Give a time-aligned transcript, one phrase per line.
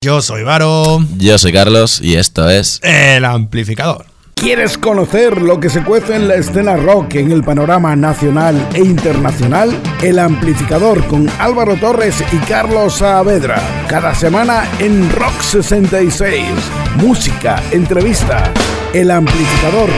[0.00, 1.04] Yo soy Varo.
[1.16, 4.06] Yo soy Carlos y esto es El Amplificador.
[4.36, 8.78] ¿Quieres conocer lo que se cuece en la escena rock en el panorama nacional e
[8.78, 9.76] internacional?
[10.00, 13.60] El Amplificador con Álvaro Torres y Carlos Saavedra.
[13.88, 16.44] Cada semana en Rock 66.
[16.98, 18.52] Música, entrevista.
[18.94, 19.90] El Amplificador.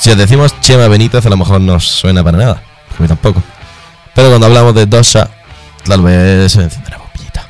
[0.00, 2.62] Si os decimos Chema Benítez, a lo mejor no suena para nada.
[2.98, 3.42] A mí tampoco.
[4.14, 5.28] Pero cuando hablamos de Dosa,
[5.84, 7.46] tal vez se enciende la bombillita.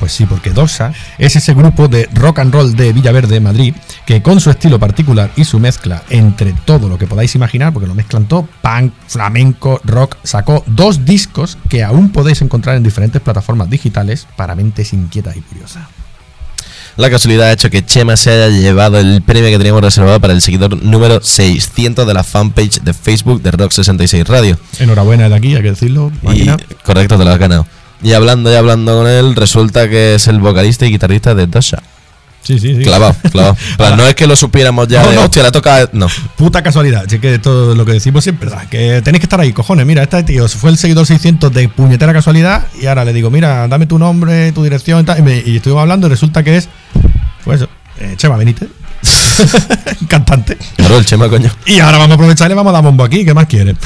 [0.00, 3.74] Pues sí, porque Dosa es ese grupo de rock and roll de Villaverde, Madrid,
[4.06, 7.86] que con su estilo particular y su mezcla entre todo lo que podáis imaginar, porque
[7.86, 13.20] lo mezclan todo, punk, flamenco, rock, sacó dos discos que aún podéis encontrar en diferentes
[13.20, 15.82] plataformas digitales para mentes inquietas y curiosas.
[16.96, 20.32] La casualidad ha hecho que Chema se haya llevado el premio que teníamos reservado para
[20.32, 24.56] el seguidor número 600 de la fanpage de Facebook de Rock 66 Radio.
[24.78, 26.12] Enhorabuena de aquí, hay que decirlo.
[26.32, 26.46] Y,
[26.84, 27.66] correcto, te lo has ganado.
[28.00, 31.82] Y hablando y hablando con él, resulta que es el vocalista y guitarrista de Dosa.
[32.44, 32.82] Sí, sí, sí.
[32.82, 33.56] Clavado, clavado.
[33.78, 35.22] Pero no es que lo supiéramos ya No, de no.
[35.22, 35.88] hostia, la toca.
[35.92, 36.06] No.
[36.36, 38.68] Puta casualidad, sí que todo lo que decimos siempre, ¿verdad?
[38.68, 39.86] Que tenéis que estar ahí, cojones.
[39.86, 43.66] Mira, este tío fue el seguidor 600 de puñetera casualidad y ahora le digo, mira,
[43.66, 45.18] dame tu nombre, tu dirección y tal.
[45.18, 46.68] Y, me- y estuvimos hablando y resulta que es,
[47.44, 48.68] pues eso, eh, Chema Benítez,
[50.08, 50.58] cantante.
[50.76, 51.50] Claro, el Chema, coño.
[51.66, 53.76] Y ahora vamos a aprovechar y le vamos a dar bombo aquí, ¿qué más quieres?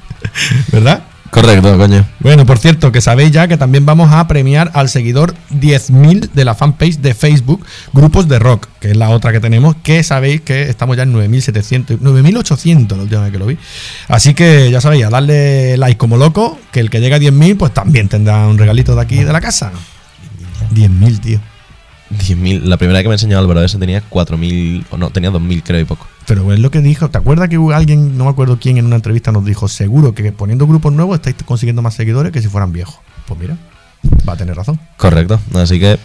[0.72, 1.02] ¿Verdad?
[1.32, 2.06] Correcto, coño.
[2.20, 6.44] Bueno, por cierto, que sabéis ya que también vamos a premiar al seguidor 10.000 de
[6.44, 10.42] la fanpage de Facebook, Grupos de Rock, que es la otra que tenemos, que sabéis
[10.42, 13.56] que estamos ya en 9.700, 9.800 la última vez que lo vi.
[14.08, 17.56] Así que ya sabéis, a darle like como loco, que el que llega a 10.000
[17.56, 19.72] pues también tendrá un regalito de aquí de la casa.
[20.74, 21.40] 10.000, tío.
[22.10, 22.64] 10.000.
[22.64, 25.84] La primera que me enseñó Álvaro eso tenía 4.000, o no, tenía 2.000 creo y
[25.86, 26.06] poco.
[26.34, 28.96] Pero es lo que dijo, ¿te acuerdas que alguien, no me acuerdo quién, en una
[28.96, 32.72] entrevista nos dijo, seguro que poniendo grupos nuevos estáis consiguiendo más seguidores que si fueran
[32.72, 32.96] viejos?
[33.26, 33.58] Pues mira,
[34.26, 34.80] va a tener razón.
[34.96, 35.38] Correcto.
[35.54, 35.98] Así que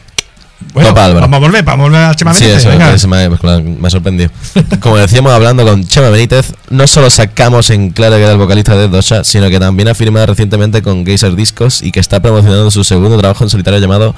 [0.74, 1.22] Bueno, Álvaro.
[1.22, 2.94] vamos a volver, vamos a volver al Chema Sí, Benítez, eso venga.
[2.94, 4.30] eso me, pues, me ha sorprendido.
[4.82, 8.76] Como decíamos hablando con Chema Benítez, no solo sacamos en claro que era el vocalista
[8.76, 12.70] de Dosha, sino que también ha firmado recientemente con Geyser Discos y que está promocionando
[12.70, 14.14] su segundo trabajo en solitario llamado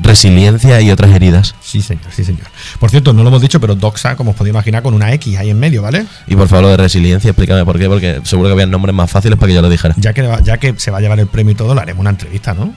[0.00, 1.54] Resiliencia y otras heridas.
[1.60, 2.46] Sí, señor, sí, señor.
[2.80, 5.36] Por cierto, no lo hemos dicho, pero Doxa, como os podéis imaginar, con una X
[5.38, 6.06] ahí en medio, ¿vale?
[6.26, 9.10] Y por favor, lo de resiliencia, explícame por qué, porque seguro que había nombres más
[9.10, 9.94] fáciles para que yo lo dijera.
[9.98, 12.10] Ya que, ya que se va a llevar el premio y todo, le haremos una
[12.10, 12.74] entrevista, ¿no?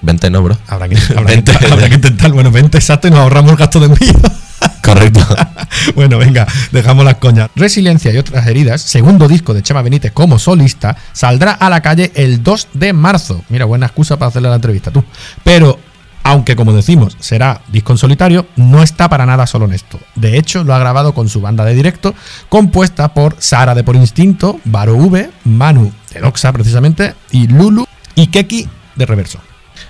[0.00, 0.56] Vente, no, bro.
[0.68, 1.52] Habrá que, habrá que- Vente.
[1.70, 4.12] habrá que intentar, bueno, 20 exacto y nos ahorramos el gasto de envío.
[4.82, 5.20] Correcto.
[5.94, 7.50] bueno, venga, dejamos las coñas.
[7.54, 12.10] Resiliencia y otras heridas, segundo disco de Chema Benítez como solista, saldrá a la calle
[12.14, 13.44] el 2 de marzo.
[13.50, 15.04] Mira, buena excusa para hacerle la entrevista, tú.
[15.44, 15.78] Pero,
[16.22, 19.98] aunque como decimos, será disco en solitario, no está para nada solo en esto.
[20.14, 22.14] De hecho, lo ha grabado con su banda de directo,
[22.48, 28.28] compuesta por Sara de Por Instinto, Varo V, Manu de Doxa precisamente, y Lulu y
[28.28, 29.40] Keki de Reverso.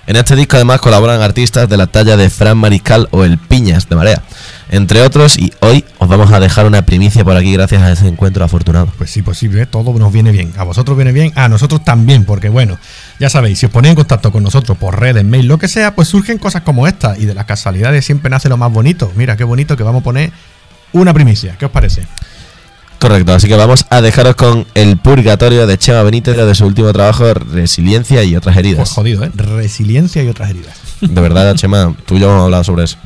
[0.07, 3.89] En este disco además colaboran artistas de la talla de Fran Mariscal o El Piñas
[3.89, 4.23] de Marea,
[4.69, 8.07] entre otros, y hoy os vamos a dejar una primicia por aquí gracias a ese
[8.07, 8.87] encuentro afortunado.
[8.97, 10.53] Pues sí, posible, todo nos viene bien.
[10.57, 12.77] A vosotros viene bien, a nosotros también, porque bueno,
[13.19, 15.93] ya sabéis, si os ponéis en contacto con nosotros por redes, mail, lo que sea,
[15.95, 17.17] pues surgen cosas como esta.
[17.17, 19.11] Y de las casualidades siempre nace lo más bonito.
[19.15, 20.31] Mira, qué bonito que vamos a poner
[20.93, 21.55] una primicia.
[21.57, 22.03] ¿Qué os parece?
[22.99, 26.91] Correcto, así que vamos a dejaros con El Purgatorio de Chema Benítez de su último
[26.91, 28.89] trabajo, Resiliencia y otras Pues heridas.
[28.91, 29.31] jodido, ¿eh?
[29.35, 30.75] Resiliencia y otras heridas.
[30.99, 32.97] De verdad, Chema, tú y yo hemos hablado sobre eso.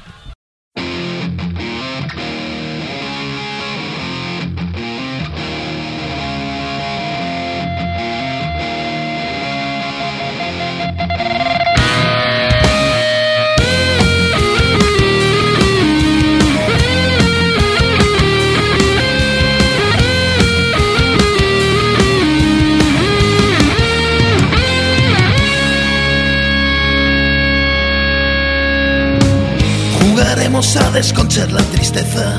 [30.64, 32.36] A desconchar la tristeza,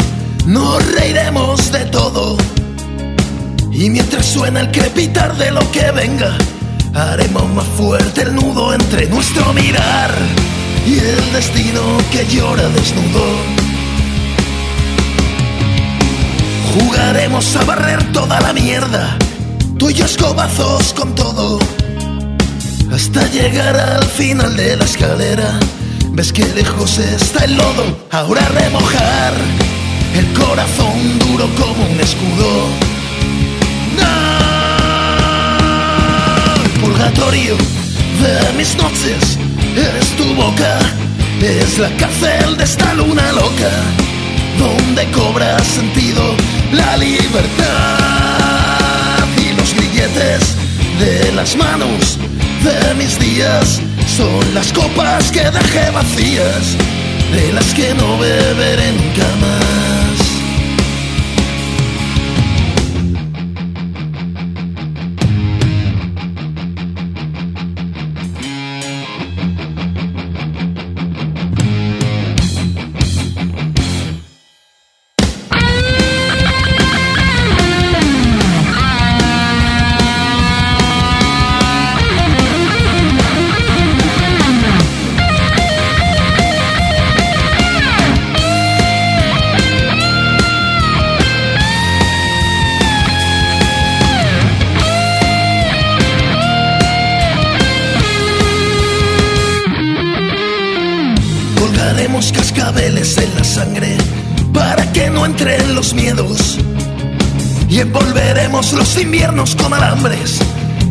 [0.47, 2.37] nos reiremos de todo.
[3.71, 6.37] Y mientras suena el crepitar de lo que venga,
[6.95, 10.11] haremos más fuerte el nudo entre nuestro mirar
[10.85, 11.81] y el destino
[12.11, 13.25] que llora desnudo.
[16.75, 19.17] Jugaremos a barrer toda la mierda,
[19.79, 21.61] tuyos escobazos con todo.
[22.93, 25.61] Hasta llegar al final de la escalera,
[26.15, 27.85] ves que lejos está el lodo.
[28.11, 29.35] Ahora remojar
[30.15, 32.69] el corazón duro como un escudo.
[36.81, 39.39] Purgatorio de mis noches
[39.77, 40.79] es tu boca,
[41.41, 43.71] es la cárcel de esta luna loca,
[44.59, 46.35] donde cobra sentido
[46.73, 47.65] la libertad
[49.39, 50.15] y los grillos
[51.01, 52.19] de las manos
[52.63, 53.81] de mis días
[54.17, 56.77] son las copas que dejé vacías,
[57.33, 60.04] de las que no beberé nunca más.
[108.99, 110.39] Inviernos con alambres.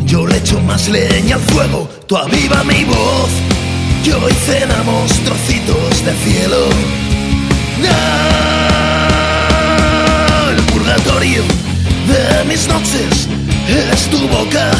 [0.04, 3.30] Yo le echo más leña al fuego, tú aviva mi voz.
[4.04, 6.68] Que hoy cenamos trocitos de cielo.
[9.46, 11.42] Ah, el purgatorio
[12.08, 13.28] de mis noches
[13.92, 14.70] es tu boca,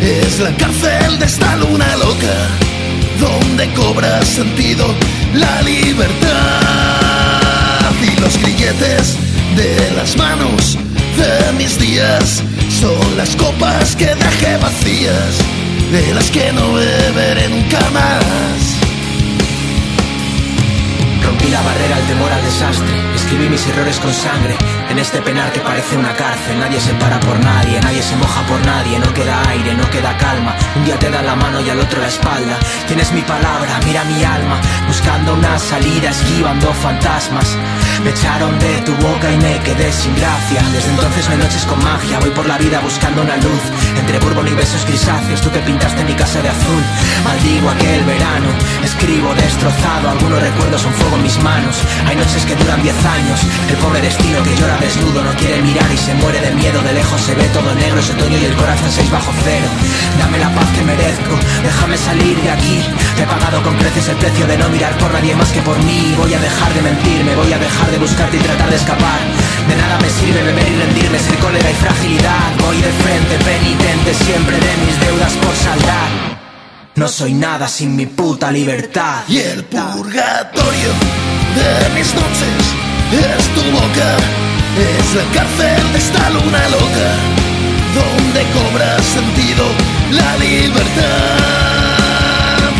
[0.00, 2.48] es la cárcel de esta luna loca
[3.20, 4.86] donde cobra sentido
[5.34, 6.20] la libertad
[8.02, 9.16] y los grilletes
[9.56, 10.78] de las manos
[11.16, 12.42] de mis días
[12.80, 15.38] son las copas que dejé vacías,
[15.90, 18.60] de las que no beberé nunca más.
[21.24, 24.56] Rompí la barrera al temor al desastre, escribí mis errores con sangre.
[24.90, 28.42] En este penar que parece una cárcel, nadie se para por nadie, nadie se moja
[28.46, 30.53] por nadie, no queda aire, no queda calma.
[30.76, 32.58] Un día te da la mano y al otro la espalda.
[32.88, 37.56] Tienes mi palabra, mira mi alma, buscando una salida, esquivando fantasmas.
[38.02, 40.60] Me echaron de tu boca y me quedé sin gracia.
[40.72, 43.64] Desde entonces no hay noches con magia, voy por la vida buscando una luz.
[43.96, 46.82] Entre bourbon y besos grisáceos, tú que pintaste mi casa de azul.
[47.22, 48.50] Maldigo aquel verano,
[48.82, 51.76] escribo destrozado, algunos recuerdos son fuego en mis manos.
[52.08, 53.40] Hay noches que duran diez años,
[53.70, 56.82] el pobre destino que llora desnudo no quiere mirar y se muere de miedo.
[56.82, 59.68] De lejos se ve todo negro, es otoño y el corazón seis bajo cero.
[60.18, 62.78] Dame la paz que merezco, déjame salir de aquí.
[63.18, 66.14] He pagado con creces el precio de no mirar por nadie más que por mí.
[66.16, 69.20] Voy a dejar de mentirme, voy a dejar de buscarte y tratar de escapar.
[69.68, 72.48] De nada me sirve beber y rendirme, ser cólera y fragilidad.
[72.64, 76.10] Voy de frente, penitente, siempre de mis deudas por saldar.
[76.96, 79.22] No soy nada sin mi puta libertad.
[79.28, 80.90] Y el purgatorio
[81.54, 84.16] de mis noches es tu boca,
[84.78, 87.08] es la cárcel de esta luna loca,
[87.94, 89.64] donde cobra sentido
[90.10, 91.04] la libertad.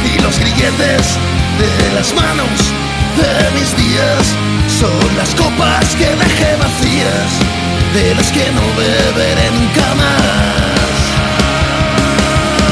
[0.05, 1.19] Y los grilletes
[1.59, 2.73] de las manos
[3.17, 4.35] de mis días
[4.81, 7.31] son las copas que dejé vacías,
[7.95, 10.95] de las que no beberé nunca más.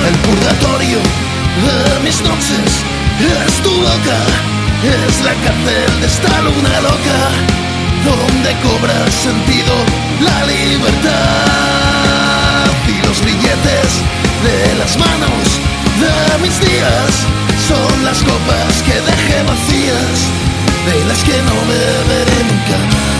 [0.08, 0.98] El purgatorio
[1.66, 2.70] de mis noches
[3.20, 4.20] es tu boca,
[4.82, 7.18] es la cárcel de esta luna loca,
[8.04, 9.74] donde cobra sentido
[10.20, 11.81] la libertad
[18.12, 20.28] las copas que dejé vacías,
[20.84, 23.12] de las que no beberé nunca más.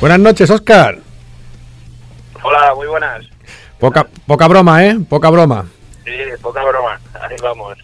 [0.00, 0.98] Buenas noches, Oscar.
[2.40, 3.26] Hola, muy buenas.
[3.80, 4.96] Poca, poca broma, ¿eh?
[5.08, 5.66] Poca broma.
[6.42, 7.00] Poca broma.
[7.20, 7.78] Ahí vamos.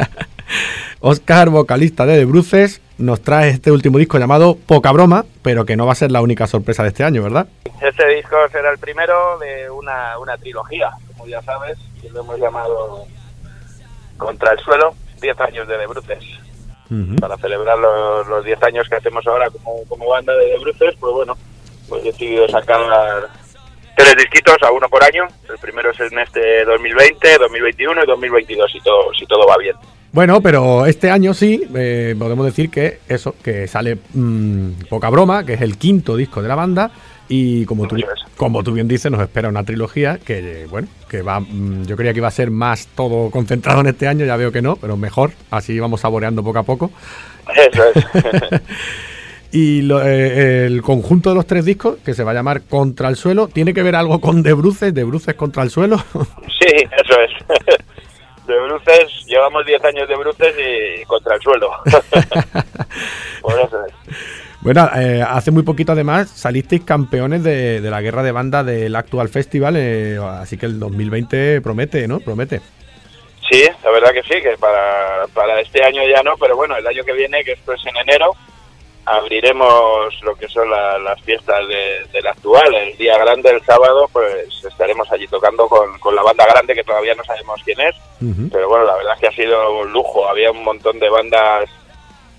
[1.00, 5.76] Oscar, vocalista de The Bruces, nos trae este último disco llamado Poca Broma, pero que
[5.76, 7.48] no va a ser la única sorpresa de este año, ¿verdad?
[7.80, 12.38] Este disco será el primero de una, una trilogía, como ya sabes, que lo hemos
[12.38, 13.04] llamado
[14.16, 16.24] Contra el Suelo, 10 años de The Bruces.
[17.20, 20.94] Para celebrar los, los 10 años que hacemos ahora como, como banda de The Bruces,
[21.00, 21.36] pues bueno,
[21.88, 22.80] pues he decidido sacar
[24.02, 25.24] tres disquitos a uno por año.
[25.48, 29.76] El primero es en este 2020, 2021 y 2022, si todo, si todo va bien.
[30.12, 35.44] Bueno, pero este año sí, eh, podemos decir que eso, que sale mm, Poca Broma,
[35.44, 36.90] que es el quinto disco de la banda,
[37.28, 37.96] y como tú,
[38.36, 42.12] como tú bien dices, nos espera una trilogía que, bueno, que va, mm, yo creía
[42.12, 44.96] que iba a ser más todo concentrado en este año, ya veo que no, pero
[44.96, 46.90] mejor, así vamos saboreando poco a poco.
[47.54, 48.60] Eso es.
[49.52, 53.08] Y lo- eh, el conjunto de los tres discos, que se va a llamar Contra
[53.08, 55.96] el Suelo, ¿tiene que ver algo con De Bruces, De Bruces contra el Suelo?
[56.60, 57.76] Sí, eso es.
[58.46, 61.70] De bruces, llevamos 10 años de bruces y contra el suelo.
[63.40, 63.92] Por eso es.
[64.62, 68.94] Bueno, eh, hace muy poquito además salisteis campeones de, de la guerra de banda del
[68.96, 72.18] actual festival, eh, así que el 2020 promete, ¿no?
[72.18, 72.60] Promete.
[73.48, 76.86] Sí, la verdad que sí, que para, para este año ya no, pero bueno, el
[76.86, 78.32] año que viene, que esto es en enero,
[79.04, 82.74] abriremos lo que son la- las fiestas de- del actual.
[82.74, 86.84] El día grande, el sábado, pues estaremos allí tocando con, con la banda grande, que
[86.84, 87.94] todavía no sabemos quién es,
[88.50, 90.28] pero bueno, la verdad es que ha sido un lujo.
[90.28, 91.68] Había un montón de bandas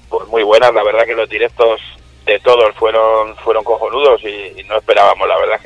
[0.10, 1.82] pues muy buenas, la verdad que los directos
[2.26, 5.28] de todos fueron fueron cojonudos y, y no esperábamos.
[5.28, 5.62] La verdad es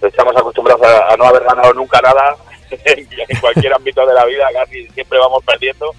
[0.00, 2.36] que estamos acostumbrados a, a no haber ganado nunca nada
[2.70, 5.90] en cualquier ámbito de la vida, casi siempre vamos perdiendo.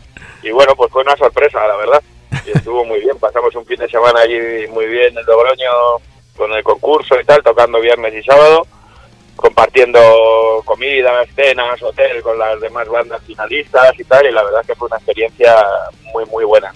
[0.43, 2.01] Y bueno, pues fue una sorpresa, la verdad.
[2.45, 5.71] Y estuvo muy bien, pasamos un fin de semana allí muy bien en Logroño
[6.37, 8.67] con el concurso y tal, tocando viernes y sábado,
[9.35, 9.99] compartiendo
[10.63, 14.75] comida, cenas, hotel con las demás bandas finalistas y tal, y la verdad es que
[14.75, 15.55] fue una experiencia
[16.13, 16.73] muy, muy buena.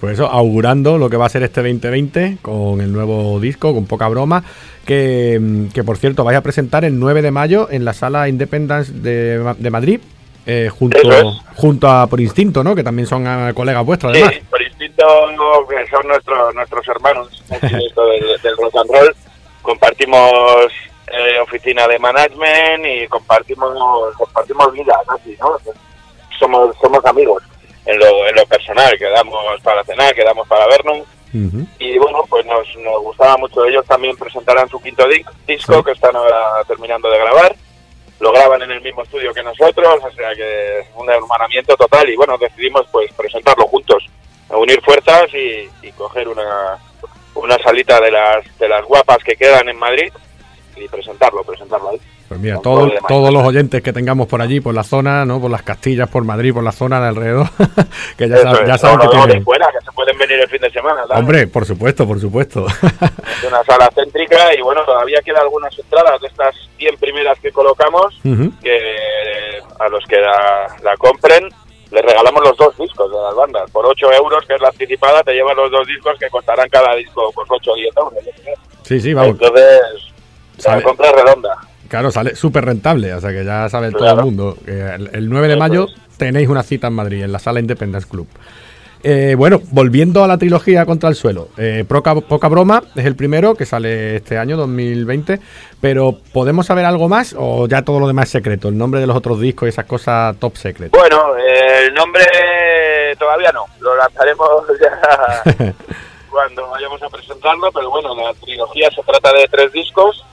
[0.00, 3.86] Por eso, augurando lo que va a ser este 2020 con el nuevo disco, con
[3.86, 4.44] poca broma,
[4.84, 8.92] que, que, por cierto vais a presentar el 9 de mayo en la sala Independence
[8.92, 10.00] de Madrid,
[10.46, 11.24] eh, junto, es.
[11.56, 12.74] junto a Por Instinto, ¿no?
[12.74, 14.34] Que también son ah, colegas vuestros, además.
[14.34, 15.04] Sí, por instinto,
[15.68, 17.28] que son nuestros nuestros hermanos
[17.60, 19.16] del, del rock and roll.
[19.62, 20.70] Compartimos
[21.12, 23.72] eh, oficina de management y compartimos
[24.16, 25.56] compartimos vida casi, ¿no?
[26.38, 27.42] Somos somos amigos
[27.86, 31.00] en lo, en lo personal, quedamos para cenar, quedamos para vernos
[31.80, 33.64] y bueno, pues nos, nos gustaba mucho.
[33.64, 35.82] Ellos también presentarán su quinto di- disco Sí.
[35.84, 37.56] que están ahora terminando de grabar.
[38.20, 42.08] Lo graban en el mismo estudio que nosotros, o sea que es un hermanamiento total
[42.08, 44.04] y bueno, decidimos pues presentarlo juntos,
[44.50, 46.78] unir fuerzas y, y coger una,
[47.34, 50.12] una salita de las, de las guapas que quedan en Madrid
[50.76, 52.00] y presentarlo, presentarlo ahí.
[52.28, 55.40] Pues mira, todo- todos los oyentes que tengamos por allí, por la zona, ¿no?
[55.40, 57.46] Por las Castillas, por Madrid, por la zona de alrededor,
[58.16, 59.44] que ya, Eso sab- es, ya saben que tienen.
[59.44, 61.02] que se pueden venir el fin de semana.
[61.06, 61.18] ¿sabes?
[61.20, 62.66] Hombre, por supuesto, por supuesto.
[63.38, 67.52] Es una sala céntrica y bueno, todavía quedan algunas entradas de estas 100 primeras que
[67.52, 68.18] colocamos
[68.62, 68.78] que
[69.80, 71.48] a los que la, la compren
[71.90, 73.70] les regalamos los dos discos de las bandas.
[73.70, 76.94] Por 8 euros, que es la anticipada, te llevan los dos discos que costarán cada
[76.96, 78.14] disco pues 8 o 10 euros.
[78.82, 79.32] Sí, sí, vamos.
[79.32, 79.80] Entonces,
[80.58, 80.82] la Sale.
[80.82, 81.56] compra es redonda.
[81.88, 84.56] Claro, sale súper rentable, o sea que ya sabe todo el mundo.
[84.64, 88.08] que el, el 9 de mayo tenéis una cita en Madrid, en la sala Independence
[88.08, 88.26] Club.
[89.06, 91.48] Eh, bueno, volviendo a la trilogía Contra el Suelo.
[91.58, 95.40] eh, Poca, Poca Broma es el primero que sale este año, 2020.
[95.78, 98.68] Pero ¿podemos saber algo más o ya todo lo demás es secreto?
[98.68, 100.90] El nombre de los otros discos y esas cosas top secret.
[100.90, 102.24] Bueno, eh, el nombre
[103.18, 104.48] todavía no, lo lanzaremos
[104.80, 105.52] ya
[106.30, 110.24] cuando vayamos a presentarlo, pero bueno, la trilogía se trata de tres discos,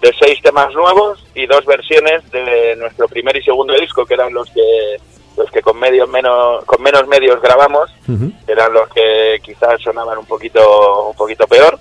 [0.00, 4.32] de seis temas nuevos y dos versiones de nuestro primer y segundo disco, que eran
[4.32, 4.96] los que
[5.36, 7.90] los que con medios menos con menos medios grabamos,
[8.46, 11.78] eran los que quizás sonaban un poquito un poquito peor.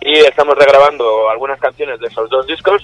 [0.00, 2.82] Y estamos regrabando algunas canciones de esos dos discos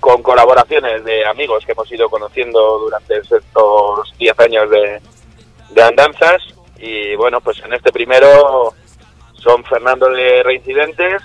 [0.00, 5.00] con colaboraciones de amigos que hemos ido conociendo durante estos 10 años de,
[5.70, 6.42] de andanzas.
[6.78, 8.74] Y bueno pues en este primero
[9.34, 11.22] son Fernando de Reincidentes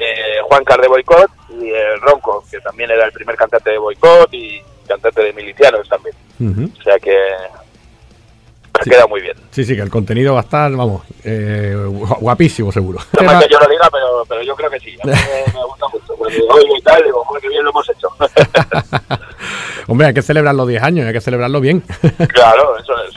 [0.00, 3.78] eh, Juan Car de Boicot y el Ronco que también era el primer cantante de
[3.78, 6.14] Boicot y cantante de Milicianos también
[6.78, 8.90] o sea que ha Sí.
[8.90, 12.72] quedado muy bien Sí, sí, que el contenido va a estar, vamos, eh, gu- guapísimo
[12.72, 12.98] seguro.
[13.22, 14.98] No es que yo lo diga, pero, pero yo creo que sí.
[15.00, 16.16] A mí me, gusta mucho.
[16.16, 18.08] Cuando digo, oye, y tal, digo, qué bien lo hemos hecho.
[19.86, 21.80] Hombre, hay que celebrar los 10 años, hay que celebrarlo bien.
[22.32, 23.14] claro, eso es.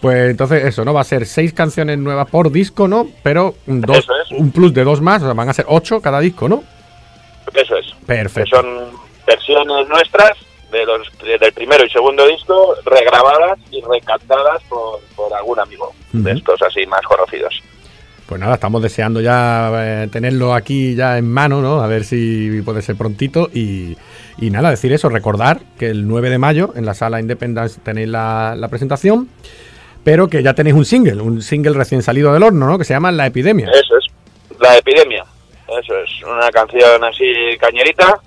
[0.00, 0.92] Pues entonces eso, ¿no?
[0.92, 3.06] Va a ser seis canciones nuevas por disco, ¿no?
[3.22, 4.38] Pero dos, Eso es.
[4.38, 6.62] un plus de dos más, o sea, van a ser ocho cada disco, ¿no?
[7.54, 7.86] Eso es.
[7.86, 8.56] Que Perfecto.
[8.56, 8.90] son
[9.26, 10.32] versiones nuestras
[10.70, 15.92] de los, de- del primero y segundo disco, regrabadas y recantadas por, por algún amigo
[16.12, 17.62] de estos así más conocidos.
[18.26, 21.82] Pues nada, estamos deseando ya eh, tenerlo aquí ya en mano, ¿no?
[21.82, 23.50] A ver si puede ser prontito.
[23.52, 23.96] Y,
[24.38, 28.08] y nada, decir eso, recordar que el 9 de mayo en la sala Independence tenéis
[28.08, 29.28] la, la presentación,
[30.04, 32.78] pero que ya tenéis un single, un single recién salido del horno, ¿no?
[32.78, 33.70] Que se llama La Epidemia.
[33.72, 34.06] Eso es.
[34.62, 35.24] La epidemia.
[35.80, 36.22] Eso es.
[36.24, 38.20] Una canción así cañerita.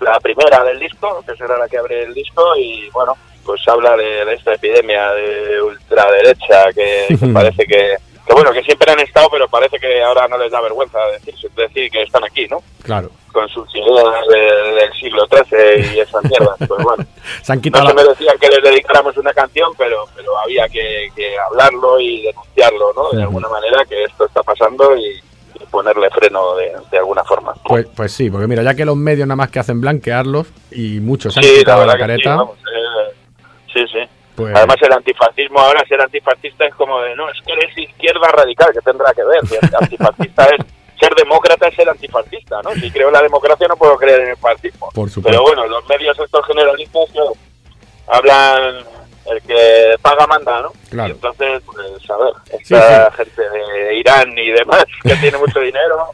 [0.00, 2.42] La primera del disco, que será la que abre el disco.
[2.56, 3.14] Y bueno,
[3.44, 8.62] pues habla de, de esta epidemia de ultraderecha que, que parece que, que, bueno, que
[8.62, 12.24] siempre han estado, pero parece que ahora no les da vergüenza decir, decir que están
[12.24, 12.62] aquí, ¿no?
[12.82, 13.10] Claro.
[13.38, 16.56] Con sus ideas de- del siglo XIII y esas mierdas.
[16.58, 17.04] Pues bueno.
[17.42, 20.68] Se han No quitado se la- merecían que les dedicáramos una canción, pero, pero había
[20.68, 23.10] que, que hablarlo y denunciarlo, ¿no?
[23.16, 25.20] De alguna manera que esto está pasando y,
[25.60, 27.54] y ponerle freno de, de alguna forma.
[27.64, 30.98] Pues, pues sí, porque mira, ya que los medios nada más que hacen blanquearlos y
[31.00, 33.14] muchos se han Sí, quitado la, sí, careta, vamos, eh,
[33.72, 34.00] sí, sí.
[34.34, 38.28] pues Además, el antifascismo ahora, ser antifascista es como de, no, es que eres izquierda
[38.32, 39.46] radical, que tendrá que ver.
[39.46, 40.64] Si antifascista es
[40.98, 42.72] ser demócrata, es ser antifascista, ¿no?
[42.72, 44.90] Si creo en la democracia, no puedo creer en el fascismo.
[44.94, 45.08] Por.
[45.22, 47.32] Pero bueno, los medios estos generalistas claro,
[48.06, 48.84] hablan
[49.30, 50.72] el que paga manda, ¿no?
[50.90, 51.08] Claro.
[51.08, 56.08] Y entonces, pues a ver, esta gente de Irán y demás que tiene mucho dinero,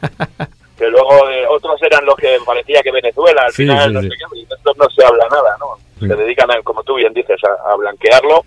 [0.77, 4.09] que luego eh, otros eran los que parecía que Venezuela, al Sí, final no sé
[4.09, 5.77] qué, y de estos no se habla nada, ¿no?
[5.99, 8.43] Se dedican, a, como tú bien dices, a, a blanquearlo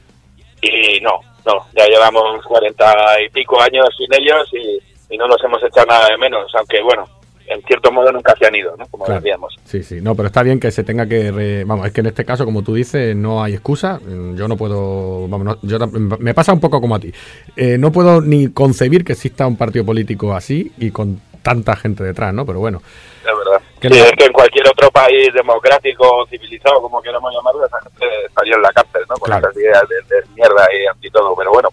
[0.61, 5.43] y no, no, ya llevamos cuarenta y pico años sin ellos y, y no nos
[5.45, 7.05] hemos echado nada de menos, aunque bueno,
[7.47, 8.87] en cierto modo nunca se han ido, ¿no?
[8.89, 9.21] Como Claro.
[9.23, 9.57] decíamos.
[9.65, 11.31] Sí, sí, no, pero está bien que se tenga que.
[11.33, 13.99] re- Vamos, es que en este caso, como tú dices, no hay excusa.
[14.05, 15.27] Mm, Yo no puedo.
[15.29, 17.11] Vamos, no- yo tam- me pasa un poco como a ti.
[17.57, 22.05] Eh, no puedo ni concebir que exista un partido político así y con tanta gente
[22.05, 22.45] detrás, ¿no?
[22.45, 22.83] Pero bueno,
[23.21, 23.61] Es verdad.
[23.81, 27.81] Que Sí, no- es que en cualquier otro país democrático civilizado, como queramos llamarlo, esa
[27.83, 29.17] gente estaría en la cárcel, ¿no?
[29.17, 29.49] Con Claro.
[29.51, 31.35] esas ideas de, de mierda y anti todo.
[31.37, 31.69] Pero bueno,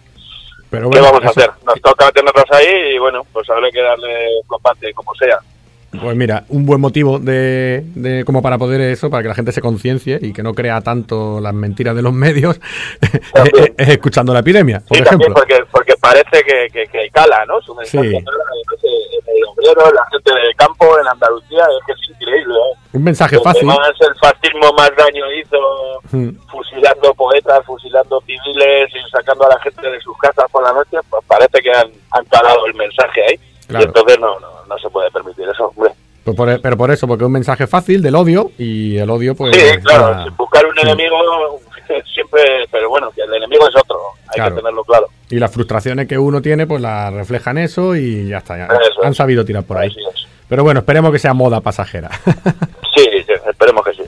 [0.70, 1.50] pero ¿qué bueno, vamos a eso- hacer?
[1.64, 4.08] Nos toca tenerlos ahí y bueno, pues habrá que darle
[4.46, 5.38] combate como sea.
[6.02, 9.52] Pues mira, un buen motivo de, de- como para poder eso, para que la gente
[9.52, 12.60] se conciencie y que no crea tanto las mentiras de los medios,
[13.00, 13.74] es, También.
[13.78, 15.34] es escuchando la epidemia, por sí, también ejemplo.
[15.34, 17.60] porque, porque parece que, que, que cala, ¿no?
[17.62, 22.54] Su mensaje, en el obrero, la gente del campo, en Andalucía, es que es increíble,
[22.54, 22.78] ¿eh?
[22.92, 23.64] Un mensaje fácil.
[23.66, 25.56] más el fascismo más daño hizo
[26.12, 26.30] Mm.
[26.48, 30.96] fusilando poetas, fusilando civiles y sacando a la gente de sus casas por la noche,
[31.10, 33.40] pues parece que han, han calado el mensaje ahí.
[33.66, 33.84] Claro.
[33.84, 35.92] Y entonces no, no, no se puede permitir eso, hombre.
[36.24, 39.34] Pues por- pero por eso, porque es un mensaje fácil del odio y el odio,
[39.34, 39.54] pues.
[39.56, 40.80] sí, claro, buscar un Sí.
[40.82, 41.16] enemigo
[42.14, 44.54] siempre, pero bueno, que el enemigo es otro, hay Claro.
[44.54, 45.06] que tenerlo claro.
[45.30, 48.56] Y las frustraciones que uno tiene, pues las reflejan eso y ya está.
[48.56, 49.16] ya Eso han es.
[49.16, 49.94] sabido tirar por ahí.
[50.48, 52.10] Pero bueno, esperemos que sea moda pasajera.
[52.96, 53.04] Sí,
[53.50, 54.02] esperemos que sí.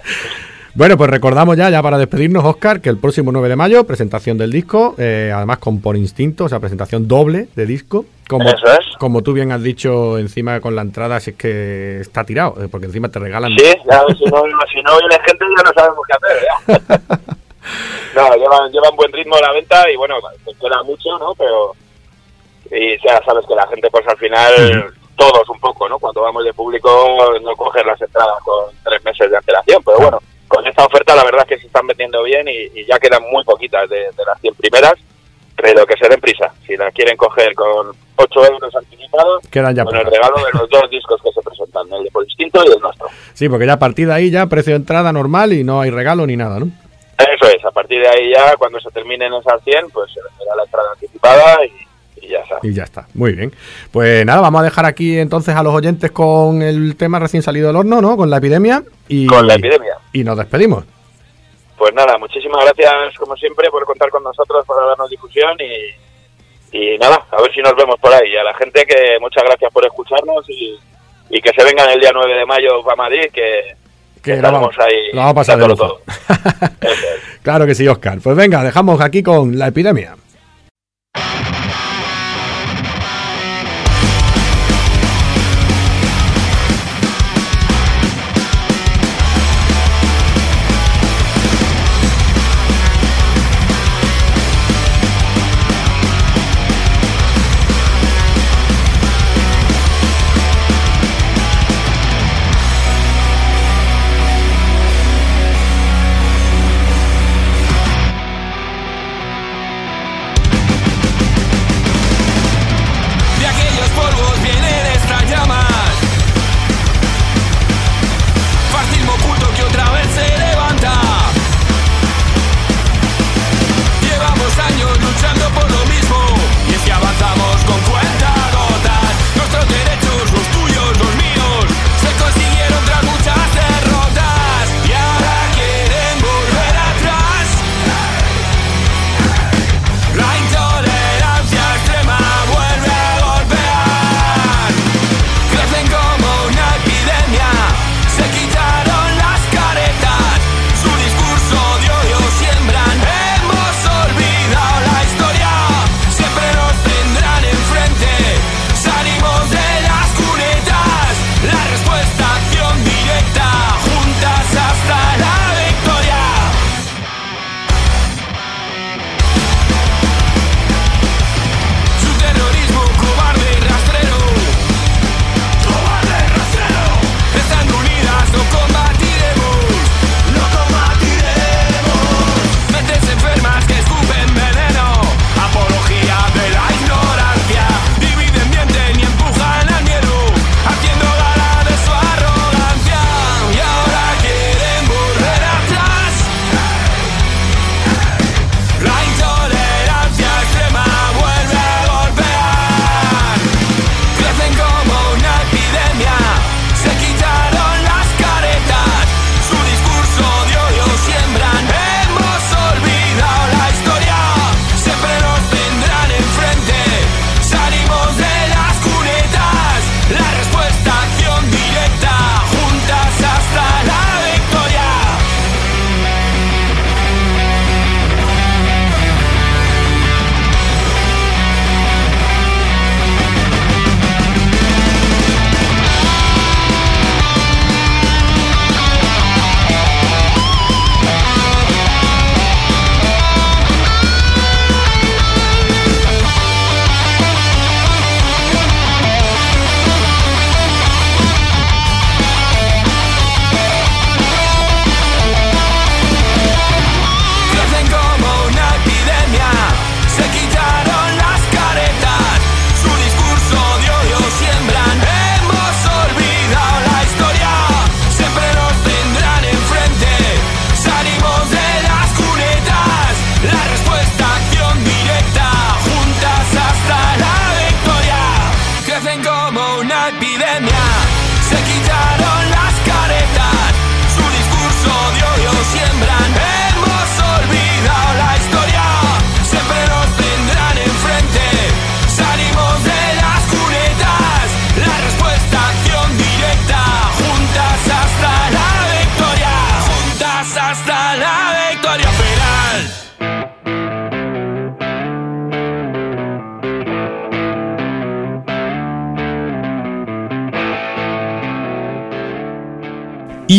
[0.73, 4.39] bueno, pues recordamos ya, ya para despedirnos, Oscar, que el próximo 9 de mayo, presentación
[4.39, 8.07] del disco, eh, además con Por Instinto, o sea, presentación doble de disco.
[8.31, 8.97] Como, Eso es.
[8.99, 12.69] como tú bien has dicho encima con la entrada, si es que está tirado, eh,
[12.71, 13.51] porque encima te regalan.
[13.59, 14.43] Sí, ya, si, no,
[14.73, 16.47] si no viene gente ya no sabemos qué hacer.
[16.89, 17.19] ¿ya?
[18.15, 20.17] no, llevan, llevan buen ritmo la venta y bueno,
[20.61, 21.35] queda mucho, ¿no?
[21.35, 21.73] Pero
[22.71, 25.99] y ya sabes que la gente pues al final, todos un poco, ¿no?
[25.99, 30.19] Cuando vamos de público no coger las entradas con tres meses de antelación, pero bueno,
[30.47, 33.23] con esta oferta la verdad es que se están vendiendo bien y, y ya quedan
[33.31, 34.95] muy poquitas de, de las 100 primeras,
[35.57, 36.53] pero que se den prisa.
[36.67, 40.69] Si la quieren coger con 8 euros anticipados, Quedan ya con el regalo de los
[40.71, 43.07] dos discos que se presentan, el de Por Instinto y el nuestro.
[43.35, 45.91] Sí, porque ya a partir de ahí ya precio de entrada normal y no hay
[45.91, 46.71] regalo ni nada, ¿no?
[47.19, 50.55] Eso es, a partir de ahí ya, cuando se terminen esas 100, pues se venderá
[50.57, 52.59] la entrada anticipada y, y ya está.
[52.63, 53.53] Y ya está, muy bien.
[53.91, 57.67] Pues nada, vamos a dejar aquí entonces a los oyentes con el tema recién salido
[57.67, 58.17] del horno, ¿no?
[58.17, 58.85] Con la epidemia.
[59.09, 59.97] Y, Con la epidemia.
[60.13, 60.85] Y nos despedimos.
[61.77, 66.99] Pues nada, muchísimas gracias como siempre por contar con nosotros, por darnos difusión y, y
[66.99, 68.33] nada, a ver si nos vemos por ahí.
[68.33, 70.79] Y a la gente que muchas gracias por escucharnos y,
[71.31, 73.77] y que se vengan el día 9 de mayo para Madrid, que,
[74.37, 76.03] Que lo vamos, ahí lo vamos a pasar de lujo.
[77.43, 78.19] claro que sí, Oscar.
[78.23, 80.17] Pues venga, dejamos aquí con la epidemia.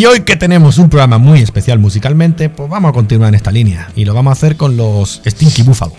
[0.00, 3.52] Y hoy que tenemos un programa muy especial musicalmente, pues vamos a continuar en esta
[3.52, 3.90] línea.
[3.94, 5.92] Y lo vamos a hacer con los Stinky Buffalo.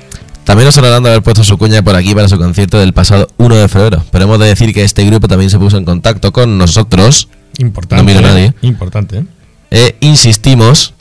[0.44, 3.28] También nos hablarán de haber puesto su cuña por aquí para su concierto del pasado
[3.38, 4.04] 1 de febrero.
[4.12, 7.30] Pero hemos de decir que este grupo también se puso en contacto con nosotros.
[7.60, 8.04] Importante.
[8.04, 8.56] No miro a nadie.
[8.64, 9.26] Importante, ¿eh?
[9.70, 10.96] E insistimos,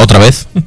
[0.00, 0.48] otra vez.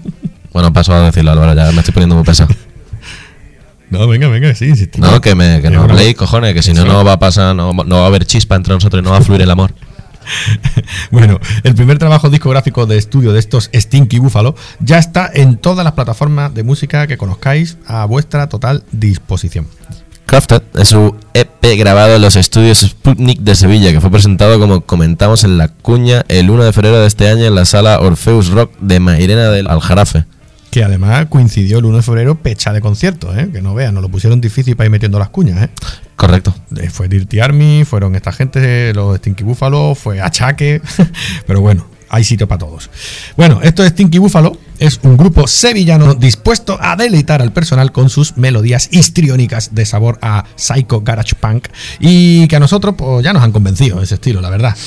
[0.53, 2.53] Bueno, paso a decirlo, Álvaro, ya me estoy poniendo muy pesado.
[3.89, 5.12] No, venga, venga, sí, insistimos.
[5.12, 7.73] No, que, me, que no habléis, cojones, que si no, no va a pasar, no,
[7.73, 9.73] no va a haber chispa entre nosotros y no va a fluir el amor.
[11.12, 15.83] Bueno, el primer trabajo discográfico de estudio de estos Stinky Buffalo ya está en todas
[15.83, 19.67] las plataformas de música que conozcáis a vuestra total disposición.
[20.25, 24.81] Crafted es su EP grabado en los estudios Sputnik de Sevilla, que fue presentado, como
[24.81, 28.49] comentamos, en La Cuña el 1 de febrero de este año en la sala Orpheus
[28.49, 30.25] Rock de Mairena del Aljarafe.
[30.73, 33.47] Que además coincidió el 1 de febrero pecha de conciertos, ¿eh?
[33.53, 35.62] que no vean, nos lo pusieron difícil para ir metiendo las cuñas.
[35.62, 35.69] ¿eh?
[36.15, 36.55] Correcto.
[36.77, 40.81] Eh, Fue Dirty Army, fueron esta gente, los Stinky Buffalo, fue Achaque,
[41.45, 42.91] pero bueno, hay sitio para todos.
[43.36, 48.12] Bueno, esto de Stinky Buffalo es un grupo sevillano dispuesto a deleitar al personal con
[48.12, 53.34] sus melodías histriónicas de sabor a Psycho Garage Punk y que a nosotros pues, ya
[53.34, 54.78] nos han convencido ese estilo, la verdad.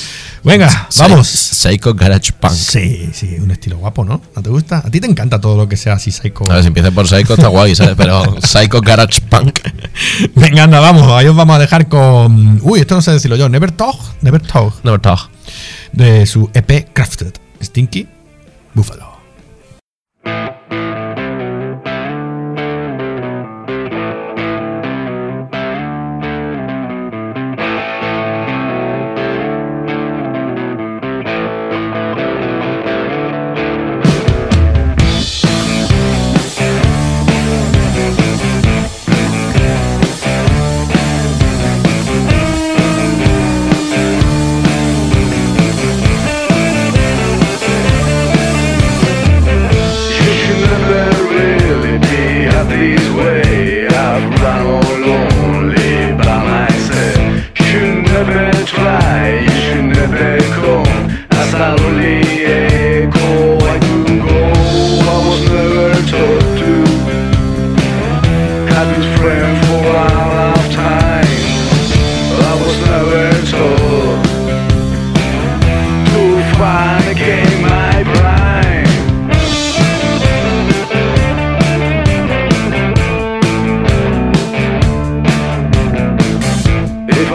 [0.45, 1.27] Venga, vamos.
[1.27, 2.53] Psycho Garage Punk.
[2.53, 4.21] Sí, sí, un estilo guapo, ¿no?
[4.33, 4.77] ¿No te gusta?
[4.85, 6.49] A ti te encanta todo lo que sea así psycho.
[6.49, 7.95] A ver, si empieza por Psycho está guay, ¿sabes?
[7.97, 9.59] Pero Psycho Garage Punk.
[10.35, 11.11] Venga, anda, vamos.
[11.11, 12.61] Ahí os vamos a dejar con.
[12.61, 13.49] Uy, esto no sé decirlo yo.
[13.49, 13.97] Never Talk.
[14.21, 14.75] Never Talk.
[14.85, 15.29] Never talk.
[15.91, 17.33] De su EP Crafted.
[17.61, 18.07] Stinky
[18.73, 19.06] Buffalo.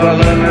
[0.03, 0.42] Father.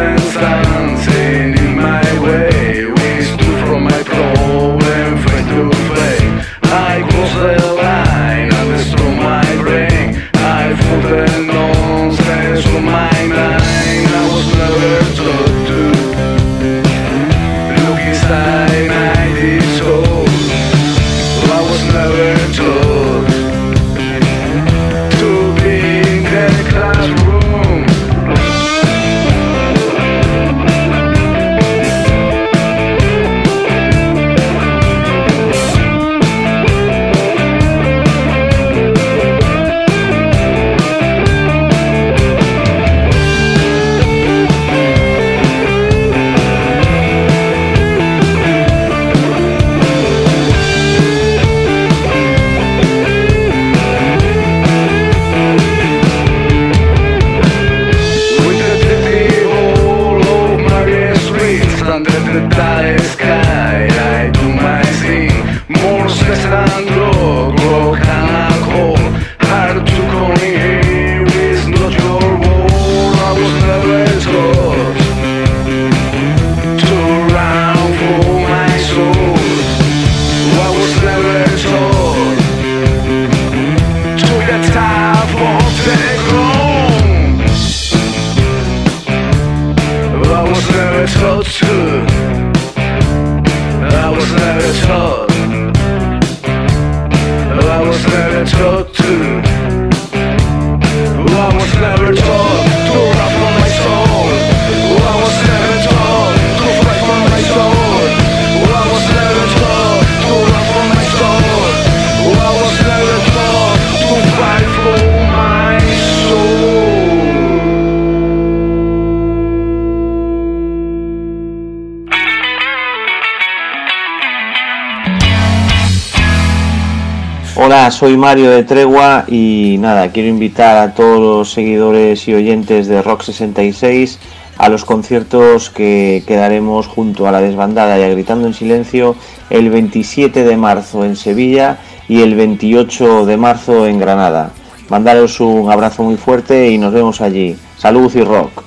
[127.63, 132.87] Hola, soy Mario de Tregua y nada, quiero invitar a todos los seguidores y oyentes
[132.87, 134.17] de Rock 66
[134.57, 139.15] a los conciertos que, que daremos junto a la desbandada y a Gritando en Silencio
[139.51, 141.77] el 27 de marzo en Sevilla
[142.09, 144.53] y el 28 de marzo en Granada.
[144.89, 147.55] Mandaros un abrazo muy fuerte y nos vemos allí.
[147.77, 148.63] Salud y rock.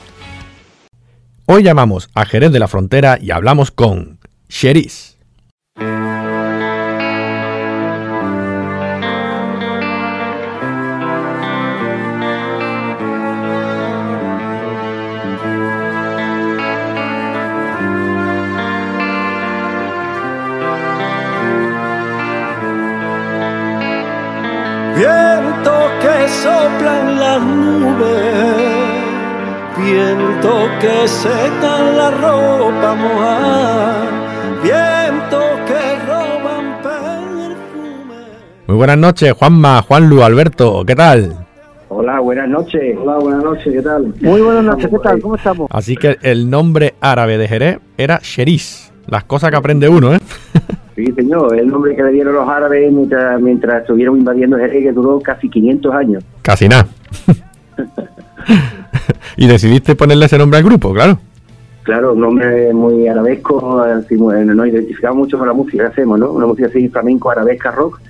[1.46, 5.13] Hoy llamamos a Jerez de la Frontera y hablamos con Sheris.
[30.44, 34.04] Viento que seca la ropa mojada,
[34.62, 38.16] viento que roban perfume.
[38.66, 41.46] Muy buenas noches, Juanma, Juanlu, Alberto, ¿qué tal?
[41.88, 42.96] Hola, buenas noches.
[43.00, 44.14] Hola, buenas noches, ¿qué tal?
[44.20, 45.20] Muy buenas noches, ¿qué tal?
[45.22, 45.68] ¿Cómo estamos?
[45.70, 48.92] Así que el nombre árabe de Jerez era Sheris.
[49.06, 50.18] Las cosas que aprende uno, ¿eh?
[50.94, 54.92] Sí, señor, el nombre que le dieron los árabes mientras, mientras estuvieron invadiendo Jerez, que
[54.92, 56.24] duró casi 500 años.
[56.42, 56.86] Casi nada.
[59.36, 61.18] y decidiste ponerle ese nombre al grupo, claro.
[61.82, 66.32] Claro, un nombre muy arabesco, así, nos identificamos mucho con la música que hacemos, ¿no?
[66.32, 68.00] Una música así flamenco, arabesca, rock,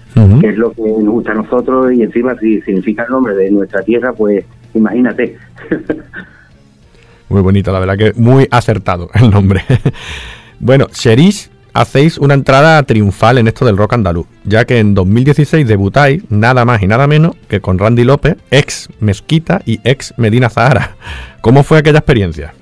[0.41, 3.51] que es lo que nos gusta a nosotros y encima si significa el nombre de
[3.51, 5.37] nuestra tierra, pues imagínate.
[7.29, 9.63] Muy bonito, la verdad que muy acertado el nombre.
[10.61, 15.67] bueno, Sheris, hacéis una entrada triunfal en esto del rock andaluz, ya que en 2016
[15.67, 20.49] debutáis nada más y nada menos que con Randy López, ex Mezquita y ex Medina
[20.49, 20.97] Zahara.
[21.41, 22.55] ¿Cómo fue aquella experiencia?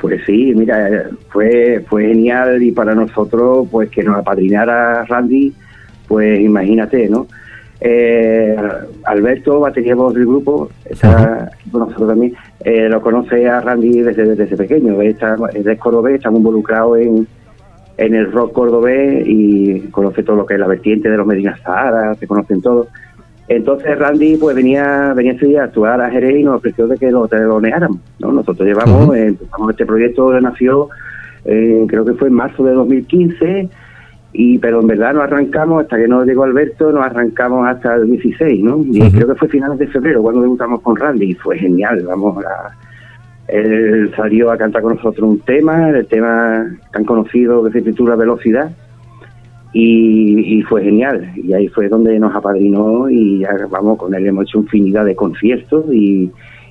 [0.00, 5.54] Pues sí, mira, fue fue genial y para nosotros, pues que nos apadrinara Randy,
[6.06, 7.26] pues imagínate, ¿no?
[7.80, 8.56] Eh,
[9.04, 14.00] Alberto, batería voz del grupo, está aquí con nosotros también, eh, lo conoce a Randy
[14.00, 17.28] desde, desde pequeño, está, es cordobés, estamos involucrados en,
[17.98, 21.56] en el rock cordobés y conoce todo lo que es la vertiente de los Medina
[21.58, 22.86] Sahara, se conocen todos.
[23.48, 26.96] Entonces Randy pues venía venía ese día a actuar a Jerez y nos ofreció de
[26.96, 28.30] que lo teloneáramos, ¿no?
[28.30, 30.88] Nosotros llevamos, empezamos este proyecto, nació
[31.44, 33.68] eh, creo que fue en marzo de 2015
[34.32, 38.08] y pero en verdad no arrancamos hasta que no llegó Alberto, nos arrancamos hasta el
[38.10, 38.80] 16, ¿no?
[38.84, 42.44] Y creo que fue finales de febrero cuando debutamos con Randy y fue genial, vamos
[42.44, 42.70] a
[43.48, 48.14] él salió a cantar con nosotros un tema, el tema tan conocido que se titula
[48.14, 48.70] Velocidad,
[49.72, 51.32] y, fue genial.
[51.36, 55.14] Y ahí fue donde nos apadrinó y ya, vamos, con él hemos hecho infinidad de
[55.14, 56.30] conciertos y,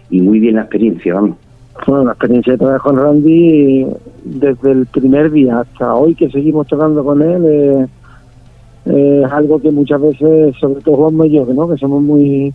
[0.09, 1.37] muy bien la experiencia, vamos.
[1.85, 3.85] Bueno, la experiencia de trabajar con Randy
[4.23, 9.69] desde el primer día hasta hoy que seguimos tocando con él eh, es algo que
[9.69, 11.69] muchas veces, sobre todo Juanma y yo, ¿no?
[11.69, 12.51] que somos muy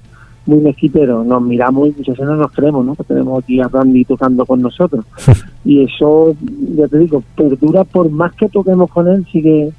[0.47, 2.95] muy mezquiteros, nos miramos y muchas veces no nos creemos ¿no?
[2.95, 5.05] que tenemos aquí a Randy tocando con nosotros.
[5.65, 6.35] y eso,
[6.77, 9.73] ya te digo, perdura por más que toquemos con él, sigue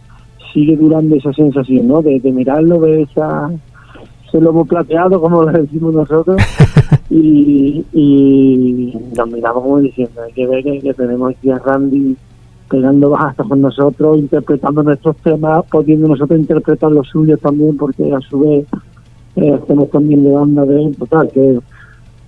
[0.54, 2.02] sigue durando esa sensación, ¿no?
[2.02, 3.52] De, de mirarlo, ver esa,
[4.28, 6.38] ese lomo plateado, como le decimos nosotros,
[7.10, 12.16] y, y nos miramos como diciendo, hay que ver que, que tenemos aquí a Randy
[12.70, 18.20] pegando bajas con nosotros, interpretando nuestros temas, pudiendo nosotros interpretar los suyos también, porque a
[18.22, 18.66] su vez
[19.36, 21.60] eh, hacemos también de banda de él, total, que,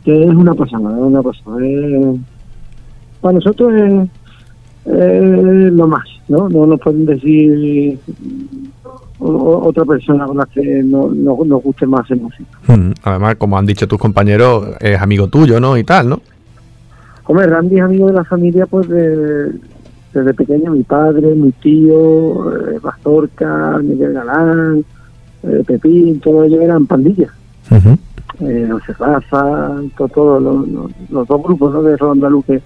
[0.03, 1.57] que es una pasada, es una pasada.
[1.65, 2.17] es-
[3.21, 4.09] para nosotros es,
[4.93, 6.47] es lo más, ¿no?
[6.49, 7.97] No nos pueden decir
[9.19, 12.49] otra persona con la que no, no- nos guste más hacer música.
[12.67, 15.77] Mm, Además, como han dicho tus compañeros, es amigo tuyo, ¿no?
[15.77, 16.19] Y tal, ¿no?
[17.27, 19.51] Hombre, Randy es amigo de la familia pues de-
[20.13, 24.85] desde pequeño, mi padre, mi tío, eh, Pastorca, Miguel Galán,
[25.47, 27.31] eh, Pepín, todos ellos eran pandillas.
[28.41, 29.71] Eh, José Rafa,
[30.13, 31.81] todos los, los- los dos grupos ¿no?
[31.83, 32.61] de andaluz que,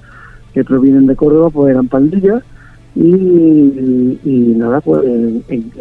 [0.53, 2.41] que provienen de Córdoba pues eran pandillas
[2.95, 5.71] y, y nada, pues en- en-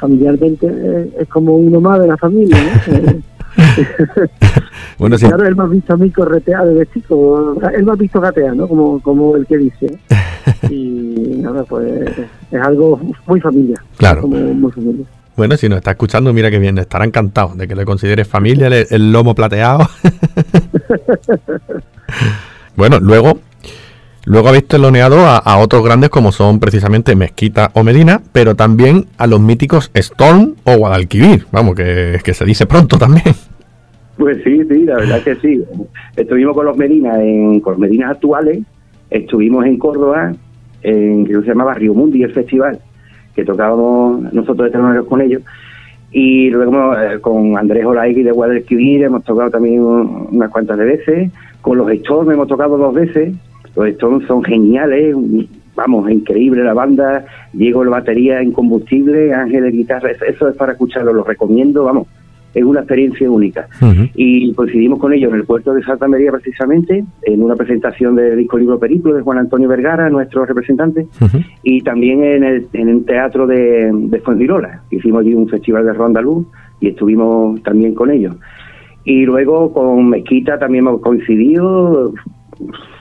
[0.00, 2.56] familiarmente eh, es como uno más de la familia.
[2.62, 3.12] ¿no?
[3.56, 4.28] Eh,
[4.98, 5.26] Bueno, sí.
[5.26, 7.54] Claro, él me ha visto a mí corretear desde chico.
[7.72, 8.66] Él me ha visto gatear, ¿no?
[8.66, 9.98] Como, como el que dice.
[10.70, 11.86] Y nada, pues
[12.50, 13.78] es algo muy familiar.
[13.96, 14.22] Claro.
[14.22, 15.06] Como muy familiar.
[15.36, 18.68] Bueno, si nos está escuchando, mira que bien, estará encantado de que le consideres familia,
[18.68, 19.88] el, lomo plateado.
[22.76, 23.40] bueno, luego,
[24.26, 29.26] luego habéis teloneado a, otros grandes como son precisamente Mezquita o Medina, pero también a
[29.26, 33.34] los míticos Storm o Guadalquivir, vamos, que, se dice pronto también.
[34.16, 35.64] Pues sí, sí, la verdad que sí.
[36.14, 38.60] Estuvimos con los Medina, en, con los Medinas actuales,
[39.10, 40.32] estuvimos en Córdoba,
[40.82, 42.78] en que se llamaba Río Mundi, el festival,
[43.34, 45.42] que tocábamos nosotros de teloneros con ellos.
[46.12, 51.30] Y luego eh, con Andrés Olaigui de Guadalquivir hemos tocado también un- unas cuantas veces.
[51.60, 53.34] Con los Storm hemos tocado dos veces.
[53.74, 55.16] Los Stones son geniales,
[55.74, 60.72] vamos, increíble la banda, Diego la batería en combustible, Ángel de guitarra, eso es para
[60.72, 62.06] escucharlo, lo recomiendo, vamos,
[62.54, 63.68] es una experiencia única.
[64.14, 68.38] Y coincidimos con ellos en el puerto de Santa María precisamente, en una presentación del
[68.38, 71.06] disco libro Periplo de Juan Antonio Vergara, nuestro representante,
[71.62, 74.22] y también en el, en el teatro de, de.
[74.90, 76.46] Hicimos allí un festival de rondaluz
[76.80, 78.36] y estuvimos también con ellos.
[79.04, 82.14] Y luego con Mezquita también hemos coincidido,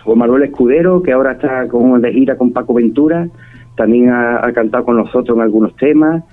[0.03, 3.27] con Manuel Escudero, que ahora está con, de gira con Paco Ventura,
[3.75, 6.23] también ha, ha cantado con nosotros en algunos temas.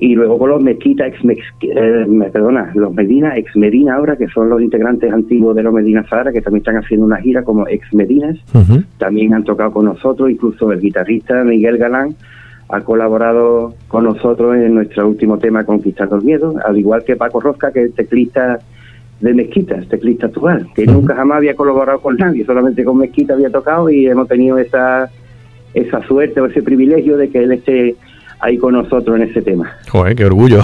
[0.00, 4.28] Y luego con los Mezquita, ex Mex- eh, perdona, los Medina, ex Medina ahora, que
[4.28, 7.66] son los integrantes antiguos de los Medina Zara, que también están haciendo una gira como
[7.66, 8.38] ex Medinas
[8.98, 12.14] también han tocado con nosotros, incluso el guitarrista Miguel Galán
[12.68, 17.40] ha colaborado con nosotros en nuestro último tema Conquistando el Miedo, al igual que Paco
[17.40, 18.60] Rosca, que es teclista
[19.20, 23.50] de Mezquita, teclista actual, que nunca jamás había colaborado con nadie, solamente con Mezquita había
[23.50, 25.10] tocado y hemos tenido esa,
[25.74, 27.96] esa suerte o ese privilegio de que él esté
[28.40, 29.76] ahí con nosotros en ese tema.
[29.90, 30.60] Joder, qué orgullo.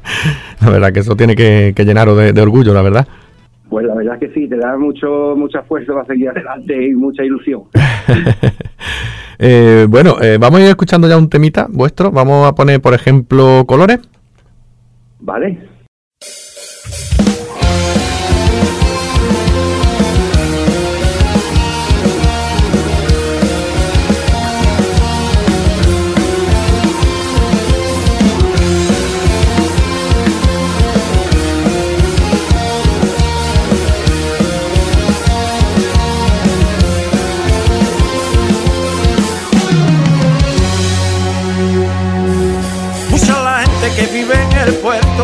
[0.60, 3.06] la verdad que eso tiene que, que llenaros de, de orgullo, la verdad.
[3.68, 7.24] Pues la verdad que sí, te da mucho mucha fuerza para seguir adelante y mucha
[7.24, 7.62] ilusión.
[9.38, 12.10] Eh, bueno, eh, vamos a ir escuchando ya un temita vuestro.
[12.10, 14.00] Vamos a poner, por ejemplo, colores.
[15.20, 15.58] ¿Vale?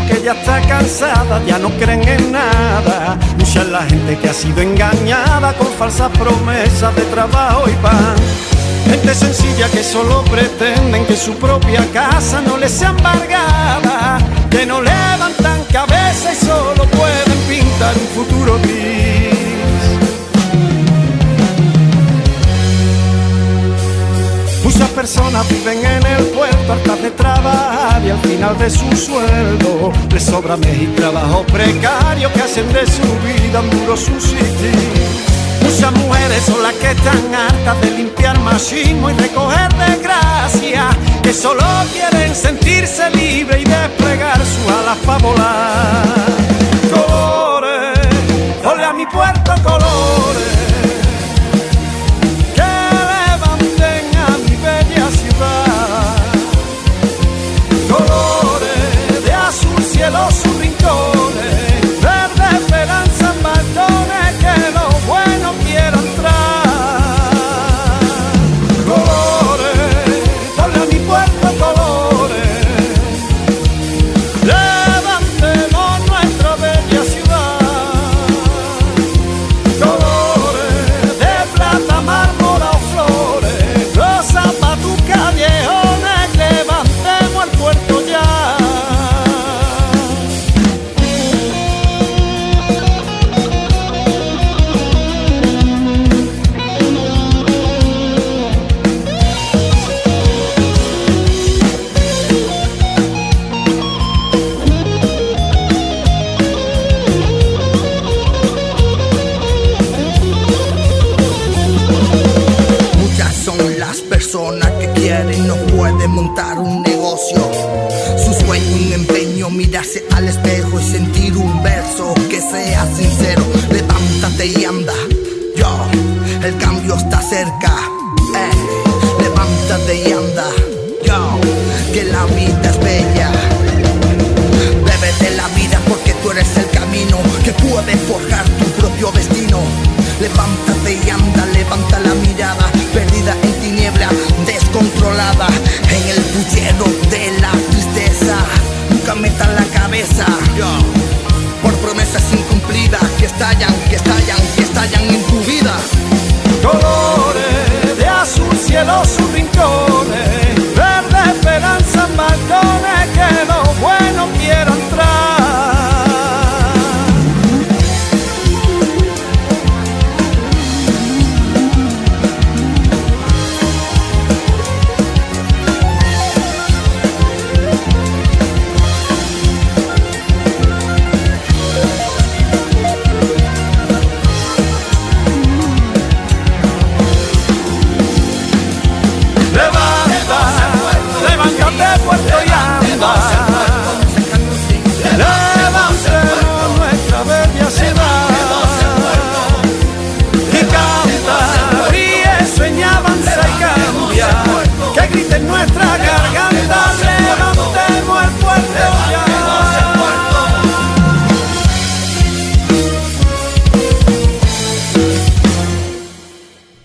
[0.08, 3.18] Que ya está cansada, ya no creen en nada.
[3.38, 8.16] Mucha la gente que ha sido engañada con falsas promesas de trabajo y pan.
[8.86, 14.18] Gente sencilla que solo pretenden que su propia casa no les sea embargada,
[14.50, 19.41] que no levantan cabeza y solo pueden pintar un futuro gris.
[24.72, 29.92] Muchas personas viven en el puerto hartas de trabajar y al final de su sueldo
[30.10, 34.72] les sobra mes y trabajo precario que hacen de su vida un duro subsistir.
[35.60, 40.88] Muchas mujeres son las que están hartas de limpiar machismo y recoger desgracia,
[41.22, 41.62] que solo
[41.92, 46.06] quieren sentirse libres y desplegar sus alas para volar.
[46.90, 47.98] Colores,
[48.64, 50.61] ole a mi puerto colores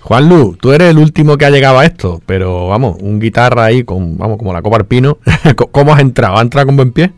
[0.08, 3.84] Juanlu, tú eres el último que ha llegado a esto, pero vamos, un guitarra ahí
[3.84, 5.18] con, vamos, como la copa Arpino.
[5.74, 6.36] ¿Cómo has entrado?
[6.36, 7.12] ¿Has entrado con buen pie?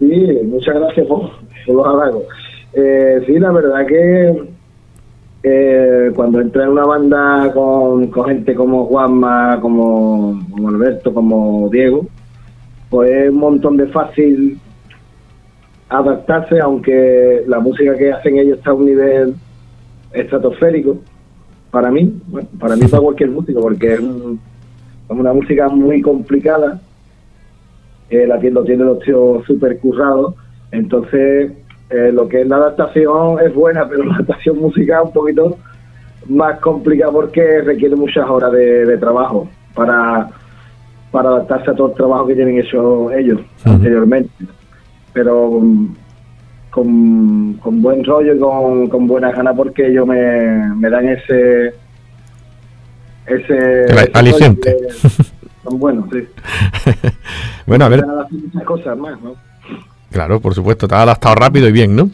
[0.00, 1.30] Sí, muchas gracias por,
[1.68, 2.24] los halagos.
[2.72, 4.42] Eh, sí, la verdad que
[5.44, 11.68] eh, cuando entré en una banda con, con gente como Juanma, como, como Alberto, como
[11.70, 12.06] Diego,
[12.90, 14.58] pues es un montón de fácil
[15.88, 19.36] adaptarse, aunque la música que hacen ellos está a un nivel
[20.12, 20.98] estratosférico
[21.72, 24.38] para mí, bueno, para mí para cualquier músico, porque es, un-
[25.08, 26.80] es una música muy complicada,
[28.10, 30.34] eh, la tienda tiene los tíos súper currados,
[30.70, 31.52] entonces
[31.90, 35.56] eh, lo que es la adaptación es buena, pero la adaptación musical es un poquito
[36.28, 40.28] más complicada porque requiere muchas horas de, de trabajo para,
[41.10, 44.30] para adaptarse a todo el trabajo que tienen hecho ellos anteriormente.
[45.12, 45.94] Pero mm,
[46.72, 51.74] con, con buen rollo y con, con buenas ganas porque ellos me, me dan ese
[53.26, 54.74] ese ese aliciente.
[55.64, 56.26] son buenos, sí.
[57.66, 59.36] Bueno, a ver, muchas cosas más, ¿no?
[60.10, 62.10] claro, por supuesto, te has adaptado rápido y bien, ¿no?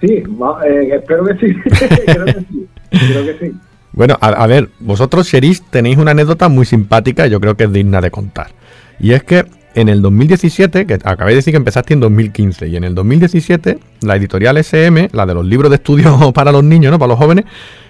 [0.00, 0.14] Sí,
[0.66, 1.54] eh, espero que sí.
[2.06, 2.68] Creo que sí.
[2.90, 3.54] Creo que sí.
[3.92, 7.64] Bueno, a, a ver, vosotros, Sheris, tenéis una anécdota muy simpática y yo creo que
[7.64, 8.48] es digna de contar.
[8.98, 9.44] Y es que
[9.74, 13.78] en el 2017, que acabé de decir que empezaste en 2015, y en el 2017,
[14.02, 16.98] la editorial SM, la de los libros de estudio para los niños, ¿no?
[16.98, 17.44] Para los jóvenes,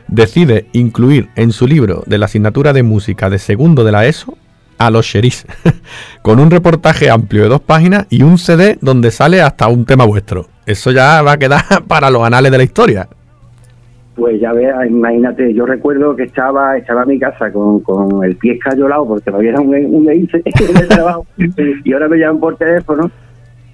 [0.08, 4.36] decide incluir en su libro de la asignatura de música de segundo de la ESO
[4.78, 5.44] a los Sheris,
[6.22, 10.04] con un reportaje amplio de dos páginas y un CD donde sale hasta un tema
[10.04, 10.48] vuestro.
[10.64, 13.08] Eso ya va a quedar para los anales de la historia.
[14.20, 18.36] Pues ya ves, imagínate, yo recuerdo que estaba estaba en mi casa con, con el
[18.36, 21.26] pie escayolado porque todavía era un, un EICE en el trabajo
[21.84, 23.10] y ahora me llaman por teléfono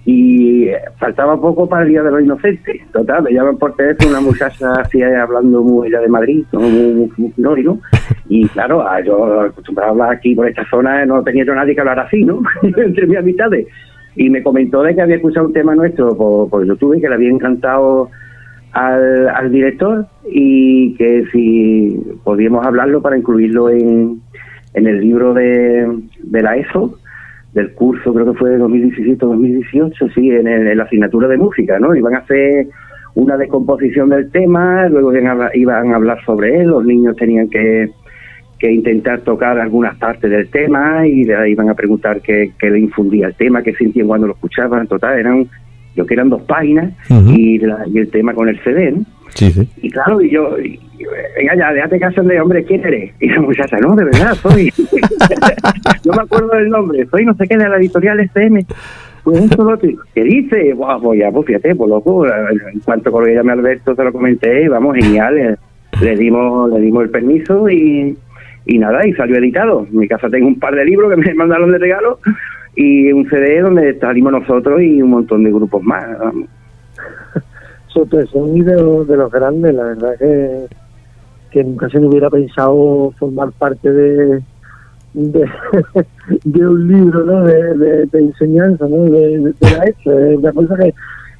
[0.05, 2.80] y eh, faltaba poco para el Día de los Inocentes.
[2.92, 6.61] Total, me llaman por teléfono una muchacha así eh, hablando muy ella de Madrid, ¿no?
[6.61, 7.80] muy, muy, muy finori, ¿no?
[8.28, 11.74] Y claro, ah, yo acostumbrado a hablar aquí por esta zona, no tenía yo nadie
[11.74, 12.40] que hablar así, ¿no?
[12.62, 13.66] Entre mis amistades.
[14.14, 17.09] Y me comentó de que había escuchado un tema nuestro por, por YouTube y que
[17.09, 18.11] le había encantado
[18.77, 24.20] al, al director y que si podíamos hablarlo para incluirlo en,
[24.74, 25.89] en el libro de,
[26.22, 26.99] de la ESO,
[27.55, 31.95] del curso, creo que fue de 2017-2018, sí, en, el- la asignatura de música, ¿no?
[31.97, 32.66] Iban a hacer
[33.14, 35.11] una descomposición del tema, luego
[35.55, 37.89] iban a, hablar- sobre él, los niños tenían que,
[38.59, 42.81] que intentar tocar algunas partes del tema y le iban a preguntar qué, qué le
[42.81, 45.47] infundía el tema, qué sentían cuando lo escuchaban, total, eran,
[45.97, 46.92] yo que eran dos páginas
[47.36, 49.03] y, la- y el tema con el CD, ¿no?
[49.34, 49.68] Sí, sí.
[49.82, 50.78] Y claro, y yo, y-
[51.36, 53.12] venga ya, déjate caso de hombre, ¿quién eres?
[53.20, 54.72] Y la muchacha, no, de verdad, soy.
[56.05, 58.64] no me acuerdo del nombre, soy no sé qué de la editorial SM.
[59.24, 59.76] Pues esto lo.
[59.78, 60.72] ¿Qué dice?
[60.74, 64.68] Buah, pues ya, pues fíjate, pues loco, en cuanto con llame Alberto se lo comenté,
[64.68, 65.57] vamos, genial, le,
[66.01, 68.16] le dimos le dimos el permiso y,
[68.66, 69.86] y nada, y salió editado.
[69.90, 72.20] En mi casa tengo un par de libros que me mandaron de regalo
[72.77, 76.07] y un CD donde salimos nosotros y un montón de grupos más.
[76.18, 76.49] vamos.
[78.55, 80.66] y de, los- de los grandes, la verdad que,
[81.51, 84.43] que nunca se me hubiera pensado formar parte de,
[85.14, 85.45] de,
[86.66, 87.45] un libro ¿no?
[87.45, 89.05] de, de, enseñanza, ¿no?
[89.05, 90.18] de, la ESO.
[90.18, 90.93] Es una cosa que,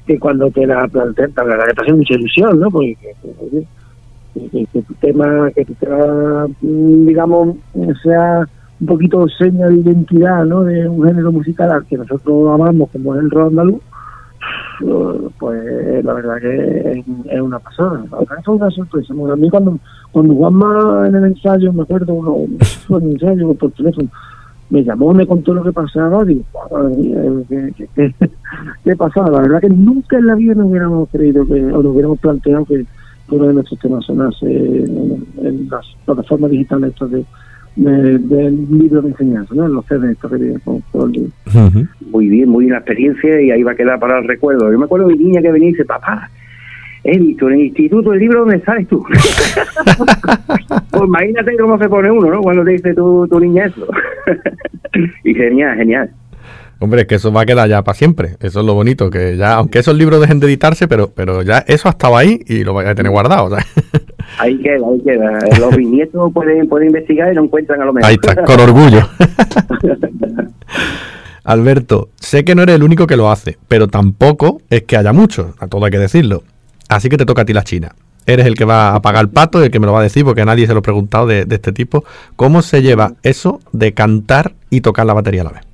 [0.07, 2.71] que cuando te la planteas, la verdad te hace mucha ilusión, ¿no?
[2.71, 3.15] Porque que,
[3.51, 7.55] que- que- que tu tema, que tu tema, mm, digamos,
[8.03, 8.47] sea
[8.79, 10.63] un poquito seña de identidad, ¿no?
[10.63, 13.81] De un género musical al que nosotros amamos, como es el rock andaluz,
[15.39, 18.03] pues la verdad que es, es una pasada.
[18.19, 19.13] Que fue una sorpresa.
[19.13, 19.79] Bueno, a mí cuando,
[20.11, 22.37] cuando Juanma en el ensayo, me acuerdo, uno,
[22.99, 24.09] en el ensayo por teléfono,
[24.69, 26.43] me llamó, me contó lo que pasaba, digo,
[27.49, 28.29] ¿qué, qué, qué-
[28.83, 29.29] qué pasaba?
[29.31, 32.65] La verdad que nunca en la vida nos hubiéramos creído que, o nos hubiéramos planteado
[32.65, 32.85] que
[33.31, 37.25] uno de nuestros temas sonase en, en las plataformas digitales de,
[37.77, 39.65] de, del libro de enseñanza, ¿no?
[39.65, 41.31] En los CDs estos que con, con el libro.
[42.11, 44.71] muy bien, muy bien la experiencia y ahí va a quedar para el recuerdo.
[44.71, 46.29] Yo me acuerdo de mi niña que venía y dice, papá,
[47.03, 49.05] he visto en el instituto el libro donde sales tú.
[50.91, 52.41] pues imagínate cómo se pone uno, ¿no?
[52.41, 53.87] Cuando te dice tu, tu niña eso.
[55.23, 56.09] y genial, genial.
[56.79, 58.35] Hombre, es que eso va a quedar ya para siempre.
[58.39, 61.59] Eso es lo bonito, que ya, aunque esos libros dejen de editarse, pero, pero ya
[61.67, 63.49] eso ha estado ahí y lo vais a tener guardado.
[63.49, 63.65] ¿sabes?
[64.37, 65.39] Ahí queda, ahí queda.
[65.59, 68.09] Los bisnietos pueden, pueden investigar y lo encuentran a lo mejor.
[68.09, 69.01] Ahí está, con orgullo.
[71.43, 75.13] Alberto, sé que no eres el único que lo hace, pero tampoco es que haya
[75.13, 76.43] muchos, a todo hay que decirlo.
[76.89, 77.93] Así que te toca a ti la China.
[78.25, 80.03] Eres el que va a pagar el pato y el que me lo va a
[80.03, 82.03] decir, porque a nadie se lo he preguntado de, de este tipo.
[82.35, 85.67] ¿Cómo se lleva eso de cantar y tocar la batería a la vez?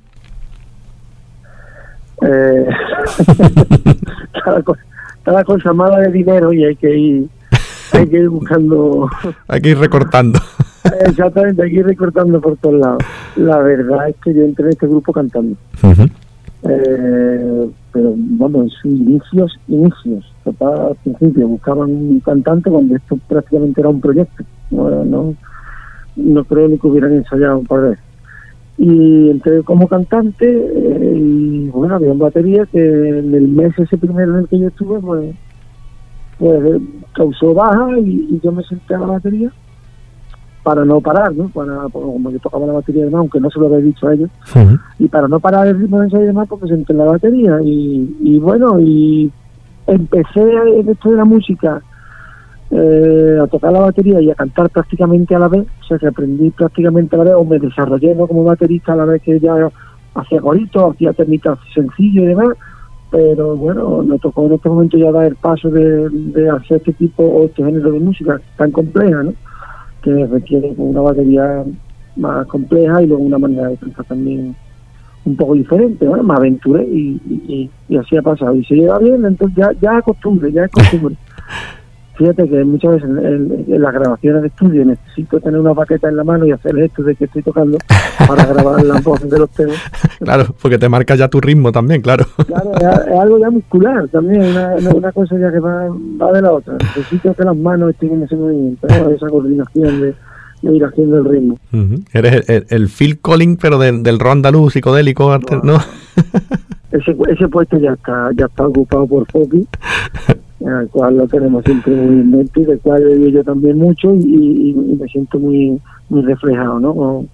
[2.22, 2.66] Eh,
[4.44, 4.82] cada, cosa,
[5.24, 7.28] cada cosa mala de dinero y hay que ir
[7.92, 9.08] hay que ir buscando.
[9.48, 10.38] hay que ir recortando.
[11.06, 13.02] Exactamente, hay que ir recortando por todos lados.
[13.36, 15.56] La verdad es que yo entré en este grupo cantando.
[16.66, 20.32] Eh, pero vamos, inicios, inicios.
[20.44, 24.44] Papá al principio buscaban un cantante cuando esto prácticamente era un proyecto.
[24.70, 25.34] No, no,
[26.16, 28.04] no creo ni que hubieran ensayado un par de veces.
[28.76, 33.96] Y entré como cantante eh, y bueno, había una batería que en el mes ese
[33.96, 35.34] primero en el que yo estuve, pues,
[36.38, 36.80] pues
[37.12, 39.50] causó baja y, y yo me senté a la batería
[40.64, 41.48] para no parar, ¿no?
[41.50, 44.14] Para, como yo tocaba la batería de más, aunque no se lo había dicho a
[44.14, 44.30] ellos,
[44.98, 47.58] y para no parar el ritmo de ensayo y demás, porque senté en la batería.
[47.62, 49.30] Y, y bueno, y
[49.86, 51.82] empecé en esto de la música
[52.70, 56.06] eh, a tocar la batería y a cantar prácticamente a la vez, o sea que
[56.06, 58.26] aprendí prácticamente a la vez, o me desarrollé ¿no?
[58.26, 59.70] como baterista a la vez que ya
[60.14, 62.48] hacía goritos, hacía técnicas sencillas y demás,
[63.14, 67.22] pero bueno, me tocó en este momento ya dar el paso de, hacer este tipo
[67.22, 69.32] o este género de música tan compleja, ¿no?
[70.02, 71.62] que requiere una batería
[72.16, 74.56] más compleja y luego una manera de cantar también
[75.24, 78.56] un poco diferente, bueno, me aventuré y, y, y, así ha pasado.
[78.56, 81.14] Y se lleva bien, entonces ya, ya es costumbre, ya es costumbre.
[82.16, 86.16] Fíjate que muchas veces en, en, las grabaciones de estudio necesito tener una baqueta en
[86.16, 87.76] la mano y hacer esto de que estoy tocando
[88.28, 89.76] para grabar las voces de los temas.
[90.20, 92.24] Claro, porque te marca ya tu ritmo también, claro.
[92.46, 96.42] Claro, es, es algo ya muscular también, una, una, cosa ya que va, va de
[96.42, 96.74] la otra.
[96.74, 99.10] Necesito que las manos estén en ese movimiento, ¿no?
[99.10, 100.14] esa coordinación de,
[100.62, 101.58] de, ir haciendo el ritmo.
[101.72, 102.04] Uh -huh.
[102.12, 105.78] Eres el, el, el, Phil Collins, pero de, del rock andaluz psicodélico, ¿no?
[106.92, 109.66] ese, ese puesto ya está, ya está ocupado por Foki
[110.66, 114.14] al cual lo tenemos siempre muy en mente y del cual he yo también mucho
[114.14, 116.94] y, y, y, me siento muy muy reflejado ¿no?
[116.94, 117.28] con,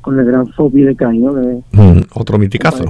[0.00, 1.62] con el gran Fopi de Caño ¿no?
[1.72, 2.84] mm, otro miticazo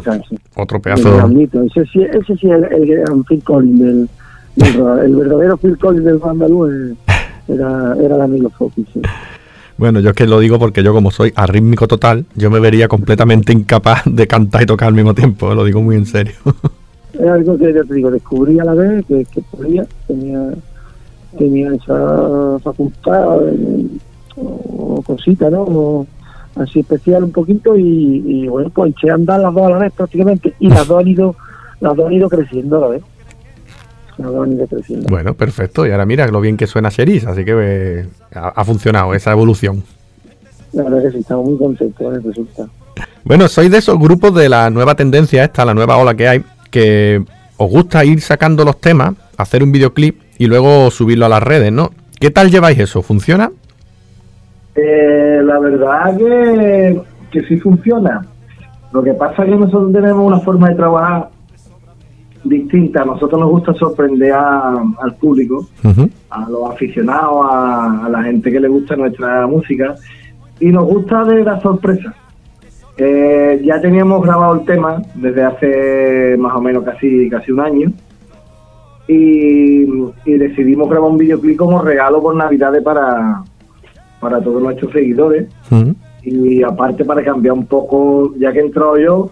[0.57, 1.29] otro pedazo
[1.65, 4.09] ese sí, ese sí es el, el gran Phil Collins del,
[4.57, 4.75] del
[5.05, 6.97] el verdadero Phil Collins del andaluz
[7.49, 9.03] era, era el amigo Fopi sí.
[9.79, 12.87] Bueno, yo es que lo digo porque yo como soy arrítmico total, yo me vería
[12.89, 16.35] completamente incapaz de cantar y tocar al mismo tiempo, lo digo muy en serio.
[17.23, 20.51] es algo que yo te digo, descubrí a la vez que, que podía, tenía,
[21.39, 23.87] tenía esa facultad eh,
[24.37, 25.63] o cosita, ¿no?
[25.63, 26.07] O
[26.57, 29.79] así especial un poquito y, y, bueno, pues eché a andar las dos a la
[29.79, 31.37] vez prácticamente y las dos han ido,
[31.81, 33.03] las dos han ido creciendo a la vez.
[34.19, 35.09] Las dos han ido creciendo.
[35.09, 35.87] Bueno, perfecto.
[35.87, 39.31] Y ahora mira lo bien que suena Cheris, así que eh, ha, ha, funcionado esa
[39.31, 39.85] evolución.
[40.73, 42.69] La verdad que sí, estamos muy contentos con el resultado.
[43.25, 46.45] Bueno, soy de esos grupos de la nueva tendencia esta, la nueva ola que hay,
[46.73, 47.23] que
[47.57, 51.71] os gusta ir sacando los temas, hacer un videoclip y luego subirlo a las redes,
[51.71, 51.91] ¿no?
[52.19, 53.03] ¿Qué tal lleváis eso?
[53.03, 53.53] ¿Funciona?
[54.75, 57.01] Eh, la verdad que,
[57.31, 58.27] que sí funciona.
[58.93, 61.29] Lo que pasa es que nosotros tenemos una forma de trabajar
[62.45, 63.03] distinta.
[63.03, 66.11] A nosotros nos gusta sorprender a, al público, uh -huh.
[66.31, 69.95] a los aficionados, a, a, la gente que le gusta nuestra música
[70.61, 72.15] y nos gusta de la sorpresa.
[72.99, 77.91] Eh, ya teníamos grabado el tema desde hace más o menos casi casi un año
[79.09, 79.85] y,
[80.27, 83.43] y decidimos grabar un videoclip como regalo por Navidades para,
[84.21, 85.95] para todos nuestros seguidores uh -huh.
[86.23, 89.31] y aparte para cambiar un poco, ya que he entrado yo,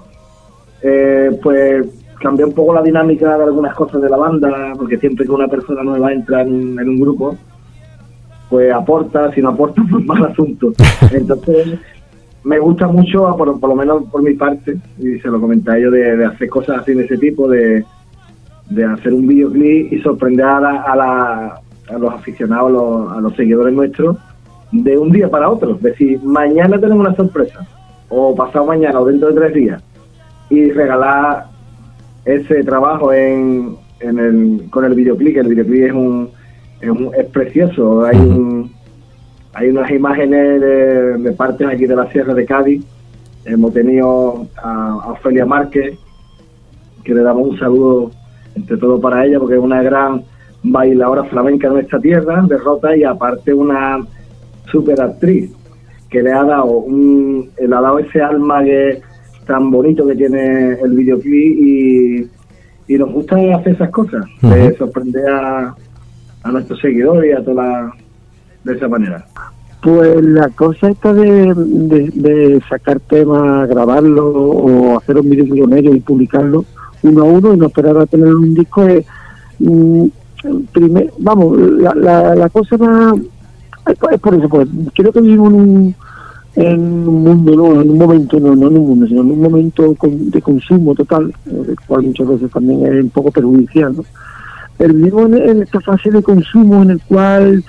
[0.83, 1.87] eh, pues
[2.21, 5.49] cambiar un poco la dinámica de algunas cosas de la banda, porque siempre que una
[5.49, 7.37] persona nueva entra en, en un grupo,
[8.49, 10.73] pues aporta, si no aporta, pues mal asunto.
[11.13, 11.79] Entonces
[12.45, 15.78] me gusta mucho, por, por, lo menos por mi parte, y se lo comenté a
[15.78, 17.84] ellos, de, de, hacer cosas así de ese tipo, de,
[18.70, 23.12] de hacer un videoclip y sorprender a, la, a, la, a los aficionados, a los,
[23.12, 24.16] a los, seguidores nuestros,
[24.72, 25.76] de un día para otro.
[25.76, 27.66] Es decir, mañana tenemos una sorpresa,
[28.09, 29.82] o pasado mañana, o dentro de tres días,
[30.49, 31.47] y regalar
[32.24, 36.30] ese trabajo en, en el, con el videoclip, el videoclip es un,
[36.80, 38.80] es, un, es precioso, hay un
[39.53, 42.84] hay unas imágenes de, de, partes aquí de la Sierra de Cádiz.
[43.44, 45.98] Hemos tenido a, a, Ofelia Márquez,
[47.05, 48.11] que le damos un saludo
[48.55, 50.22] entre todo para ella, porque es una gran
[50.62, 53.98] bailadora flamenca de nuestra tierra, de Rota, y aparte una
[54.70, 55.51] super actriz
[56.09, 59.01] que le ha dado un, le ha dado ese alma que
[59.46, 62.30] tan bonito que tiene el videoclip y,
[62.88, 64.55] y nos gusta hacer esas cosas, uh -huh.
[64.55, 65.74] de sorprender a,
[66.42, 67.94] a nuestros seguidores y a toda la
[68.65, 69.27] de esa manera?
[69.83, 75.97] Pues la cosa esta de, de, sacar temas, grabarlo o hacer un vídeo con ellos
[75.97, 76.65] y publicarlo
[77.03, 79.07] uno a uno y no esperar a tener un disco es,
[79.59, 80.07] mm,
[81.19, 83.15] vamos, la, la, la, cosa más
[83.89, 85.95] es por eso, pues creo que vivimos en un,
[86.57, 89.41] en un mundo, no, en un momento, no, no en un mundo, sino en un
[89.41, 94.05] momento de consumo total, el cual muchas veces también es un poco perjudicial, ¿no?
[94.77, 97.63] pero en esta fase de consumo en el cual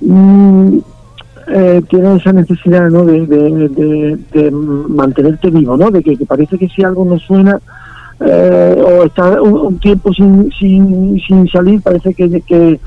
[0.00, 0.78] mm,
[1.48, 3.04] eh, tienes esa necesidad ¿no?
[3.04, 5.90] de, de- de- de mantenerte vivo, ¿no?
[5.90, 7.58] de que, que parece que si algo no suena
[8.20, 12.78] eh, o está un, un tiempo sin, sin, sin salir, parece que, que,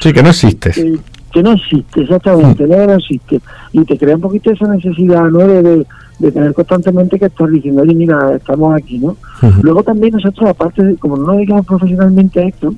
[0.00, 0.74] Sí, que no existes.
[0.74, 0.98] que,
[1.32, 3.40] que no existe, exactamente, no, no existe.
[3.72, 5.38] Y te crea un poquito esa necesidad, ¿no?
[5.38, 5.86] De, de,
[6.18, 9.16] de tener constantemente que estar diciendo, oye, mira, estamos aquí, ¿no?
[9.62, 12.74] Luego también nosotros, aparte, de, como no nos dedicamos profesionalmente a esto,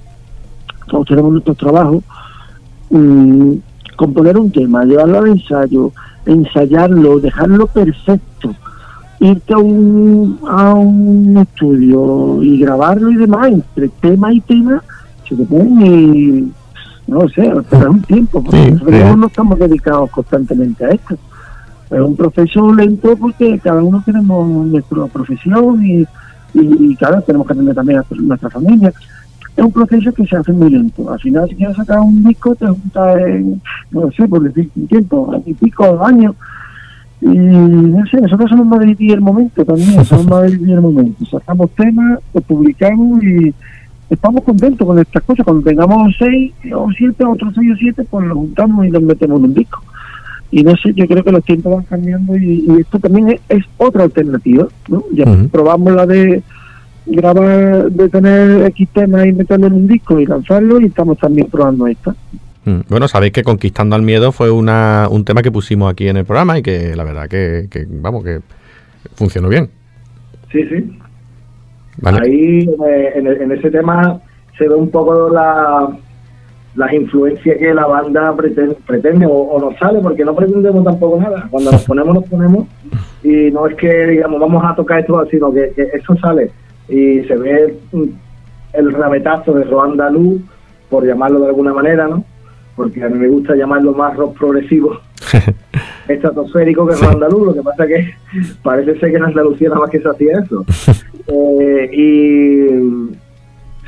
[0.89, 2.03] todos tenemos nuestro trabajo,
[2.91, 3.53] mm,
[3.97, 5.93] componer un tema, llevarlo al ensayo,
[6.24, 8.55] ensayarlo, dejarlo perfecto,
[9.20, 14.82] irte a un, a un estudio y grabarlo y demás, entre tema y tema,
[15.28, 16.45] se te pone,
[17.07, 19.16] no sé, esperar un tiempo, porque nosotros sí.
[19.16, 21.16] no estamos dedicados constantemente a esto.
[21.91, 26.01] Es un proceso lento porque cada uno tenemos nuestra profesión y,
[26.55, 28.93] y, y, claro, tenemos que atender también a nuestra familia.
[29.57, 31.11] Es un proceso que se hace muy lento.
[31.11, 34.87] Al final, si quieres sacar un disco, te juntas en, no sé, por decir un
[34.87, 36.34] tiempo, año y pico, dos años.
[37.22, 41.24] Y no sé, nosotros somos de vivir el momento también, somos de vivir el momento.
[41.24, 43.55] Sacamos temas, los publicamos y
[44.11, 45.45] estamos contentos con estas cosas.
[45.45, 49.39] Cuando tengamos seis o siete, otros seis o siete, pues los juntamos y los metemos
[49.39, 49.82] en un disco.
[50.51, 53.41] Y no sé, yo creo que los tiempos van cambiando y, y esto también es,
[53.49, 54.68] es otra alternativa.
[54.89, 55.03] ¿no?
[55.12, 56.43] Ya probamos la de
[57.07, 61.48] grabar, de tener X temas y meterlo en un disco y lanzarlo y estamos también
[61.48, 62.14] probando esta.
[62.64, 66.16] Mm, Bueno, sabéis que Conquistando al Miedo fue una, un tema que pusimos aquí en
[66.16, 68.40] el programa y que la verdad que, que, vamos, que
[69.14, 69.70] funcionó bien.
[70.50, 70.98] Sí, sí.
[71.98, 72.18] ¿vale?
[72.24, 74.20] Ahí eh, en, en ese tema
[74.59, 75.88] se ve un poco la,
[76.74, 81.20] las influencias que la banda pretende, pretende o, o nos sale, porque no pretendemos tampoco
[81.20, 81.46] nada.
[81.50, 82.66] Cuando nos ponemos, nos ponemos
[83.22, 86.50] y no es que digamos vamos a tocar esto, sino que, que eso sale
[86.89, 88.03] y se ve mm,
[88.74, 90.41] el rametazo de rock andaluz,
[90.91, 92.24] por llamarlo de alguna manera, ¿no?
[92.76, 95.01] Porque a mí me gusta llamarlo más rock progresivo
[96.09, 98.14] estratosférico que rock andaluz, lo que pasa que
[98.62, 100.64] parece ser que en Andalucía nada más que se hacía eso.
[101.28, 102.68] Eh, y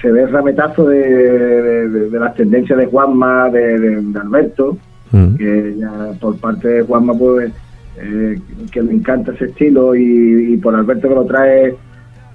[0.02, 4.18] se ve el rametazo de, de- de- de las tendencias de Juanma, de, de- de
[4.18, 4.76] Alberto,
[5.12, 5.36] Mm.
[5.36, 5.90] que ya
[6.20, 7.52] por parte de Juanma pues
[7.96, 8.40] eh,
[8.72, 11.76] que le encanta ese estilo y, y por Alberto que lo trae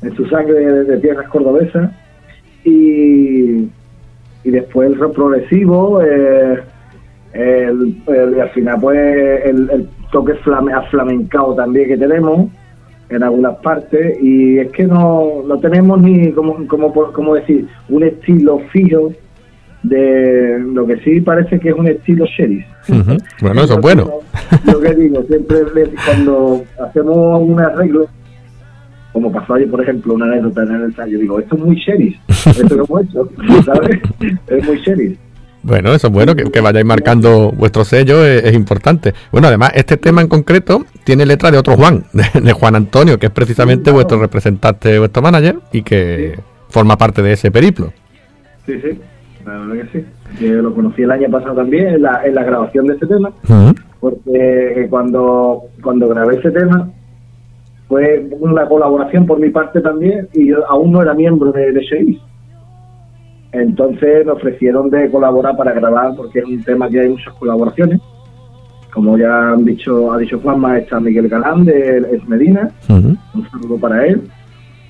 [0.04, 1.92] en su sangre de, de tierras cordobesas
[2.64, 3.68] y,
[4.44, 6.60] y después el rock progresivo eh,
[7.34, 12.50] el, el- y al final pues el, el toque flame, aflamencado también que tenemos
[13.10, 18.60] en algunas partes y es que no, no tenemos ni como, como, decir un estilo
[18.72, 19.12] fijo
[19.84, 22.66] de lo que sí parece que es un estilo sheriff.
[23.42, 24.10] Bueno, eso es bueno.
[24.66, 25.58] lo que digo, siempre
[26.06, 28.06] cuando hacemos un arreglo,
[29.14, 32.18] como pasó ayer, por ejemplo, una anécdota en el ensayo, digo, esto es muy sheriff,
[32.30, 33.30] esto que hemos hecho,
[33.64, 34.02] ¿sabes?
[34.48, 35.18] Es muy sheriff.
[35.62, 39.14] Bueno, eso es bueno, que, que vayáis marcando vuestro sello es, es importante.
[39.32, 43.18] Bueno, además, este tema en concreto tiene letra de otro Juan, de, de Juan Antonio,
[43.18, 46.38] que es precisamente vuestro representante, vuestro manager, y que
[46.70, 47.94] forma parte de ese periplo.
[48.66, 49.00] Sí, sí,
[49.46, 50.06] la verdad que sí.
[50.40, 53.32] Que lo conocí el año pasado también en la, en la grabación de ese tema,
[54.00, 56.90] porque cuando, cuando grabé ese tema
[57.94, 61.80] fue una colaboración por mi parte también y yo aún no era miembro de, de
[61.82, 62.20] Sheriff.
[63.52, 68.02] Entonces me ofrecieron de colaborar para grabar porque es un tema que hay muchas colaboraciones.
[68.92, 73.78] Como ya han dicho, ha dicho Juanma, está Miguel Galán de Es Medina, un saludo
[73.78, 74.24] para él.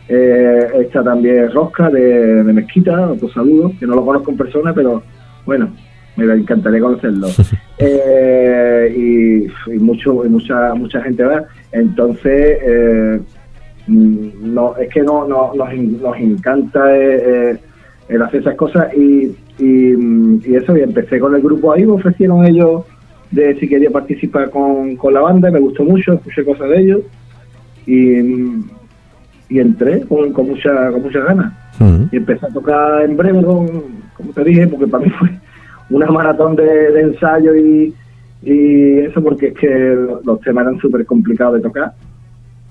[0.08, 4.74] Eh, está también Rosca de, de Mezquita, otro saludo, que no lo conozco en persona,
[4.74, 5.04] pero
[5.46, 5.68] bueno,
[6.16, 7.28] me encantaría conocerlo.
[7.80, 11.44] Eh, y, y mucho, y mucha mucha gente va.
[11.74, 13.20] Entonces, eh,
[13.88, 17.58] mm, no, es que no, no nos, nos encanta eh, eh,
[18.08, 19.64] el hacer esas cosas y, y,
[19.98, 22.84] mm, y eso, y empecé con el grupo ahí, me ofrecieron ellos
[23.32, 26.80] de si quería participar con, con la banda, y me gustó mucho, escuché cosas de
[26.80, 27.02] ellos
[27.86, 28.70] y, mm,
[29.50, 31.54] y entré con, con mucha con muchas ganas
[32.12, 33.68] y empecé a tocar en breve, con,
[34.16, 35.30] como te dije, porque para mí fue
[35.94, 37.94] una maratón de, de ensayo y,
[38.42, 41.94] y eso porque es que los temas eran súper complicados de tocar.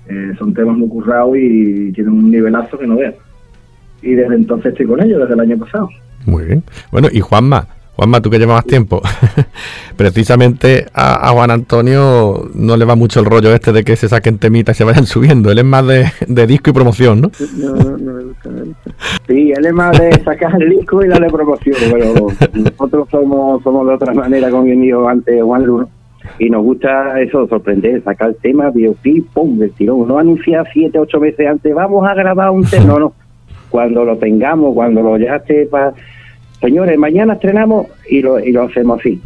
[0.07, 3.15] Eh, son temas muy currados y tienen un nivelazo que no veas.
[4.01, 5.89] Y desde entonces estoy con ellos, desde el año pasado.
[6.25, 6.63] Muy bien.
[6.91, 9.01] Bueno, y Juanma, Juanma, tú que llevas más tiempo,
[9.95, 14.09] precisamente a, a Juan Antonio no le va mucho el rollo este de que se
[14.09, 15.51] saquen temitas y se vayan subiendo.
[15.51, 17.31] Él es más de, de disco y promoción, ¿no?
[17.57, 18.91] No, no, no me gusta, no me gusta.
[19.27, 23.87] Sí, él es más de sacar el disco y darle promoción, pero nosotros somos somos
[23.87, 25.89] de otra manera, como bien dijo antes Juan Luno,
[26.39, 30.07] y nos gusta eso, sorprender, sacar el tema, videoclip, pum, del tirón.
[30.07, 33.13] No anunciar siete, ocho meses antes, vamos a grabar un tema, no, no.
[33.69, 35.93] cuando lo tengamos, cuando lo ya esté para...
[36.63, 39.19] Señores, mañana estrenamos y lo, y lo hacemos así.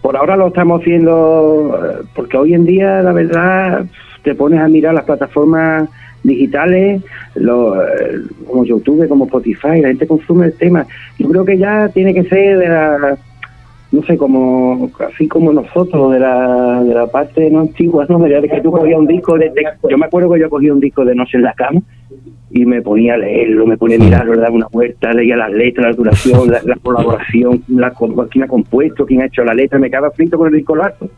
[0.00, 3.84] Por ahora lo estamos haciendo eh, porque hoy en día, la verdad,
[4.22, 5.88] te pones a mirar las plataformas
[6.22, 7.02] digitales,
[7.34, 7.88] lo, eh,
[8.46, 10.86] como YouTube, como Spotify, la gente consume el tema.
[11.18, 13.18] Yo creo que ya tiene que ser de la,
[13.90, 18.20] no sé, como así como nosotros, de la, de la parte no antigua, ¿no?
[18.20, 20.80] De que tú cogías un disco, de, de- yo me acuerdo que yo cogía un
[20.80, 21.80] disco de Noche en la cama
[22.50, 25.52] y me ponía a leerlo, me ponía a mirarlo, le daba una vuelta, leía las
[25.52, 27.92] letras, la duración, la, la colaboración, la,
[28.30, 31.08] quién ha compuesto, quién ha hecho la letra, me quedaba frito con el disco largo.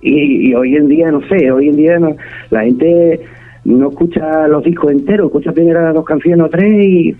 [0.00, 1.98] Y, y hoy en día, no sé, hoy en día
[2.50, 3.20] la gente
[3.64, 7.16] no escucha los discos enteros, escucha primero dos canciones o tres y,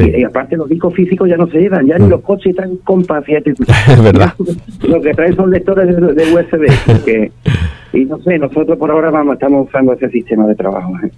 [0.00, 2.76] y, y aparte los discos físicos ya no se llevan, ya ni los coches traen
[2.84, 3.50] compas, fíjate.
[3.88, 4.32] Es verdad.
[4.82, 6.66] Lo que traen son lectores de, de USB.
[6.86, 7.32] porque-
[7.94, 10.92] y no sé, nosotros por ahora vamos, estamos usando ese sistema de trabajo.
[11.04, 11.10] ¿eh?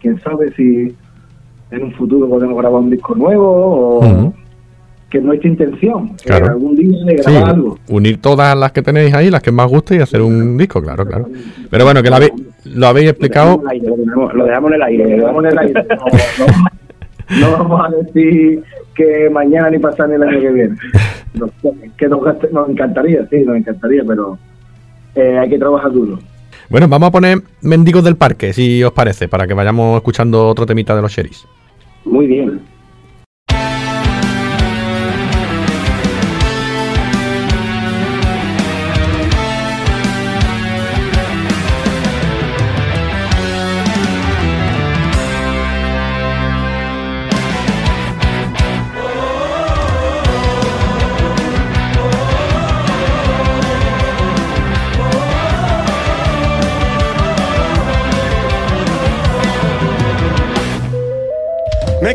[0.00, 0.94] quién sabe si
[1.70, 4.34] en un futuro podemos grabar un disco nuevo o Ujú.
[5.10, 6.46] que es nuestra intención, que Claro.
[6.52, 7.78] algún día de Sí, grabar algo.
[7.88, 11.04] unir todas las que tenéis ahí, las que más guste y hacer un disco, claro,
[11.04, 11.26] claro.
[11.68, 12.32] Pero bueno, que lo habéis,
[12.64, 13.60] lo habéis explicado.
[13.62, 15.04] Lo dejamos, lo dejamos en el aire.
[15.04, 15.74] Lo dejamos en el aire.
[15.88, 15.96] No,
[16.46, 16.54] no-
[17.40, 18.62] no vamos a decir
[18.94, 20.76] que mañana ni pasar ni el año que viene.
[21.34, 21.50] Nos-
[21.96, 22.20] que nos,
[22.52, 24.36] nos encantaría, sí, nos encantaría, pero
[25.14, 26.18] eh, hay que trabajar duro.
[26.68, 30.66] Bueno, vamos a poner Mendigos del Parque, si os parece, para que vayamos escuchando otro
[30.66, 31.46] temita de los Sheris.
[32.04, 32.60] Muy bien.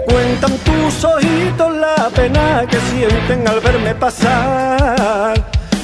[0.06, 5.34] Cuentan tus ojitos la pena que sienten al verme pasar.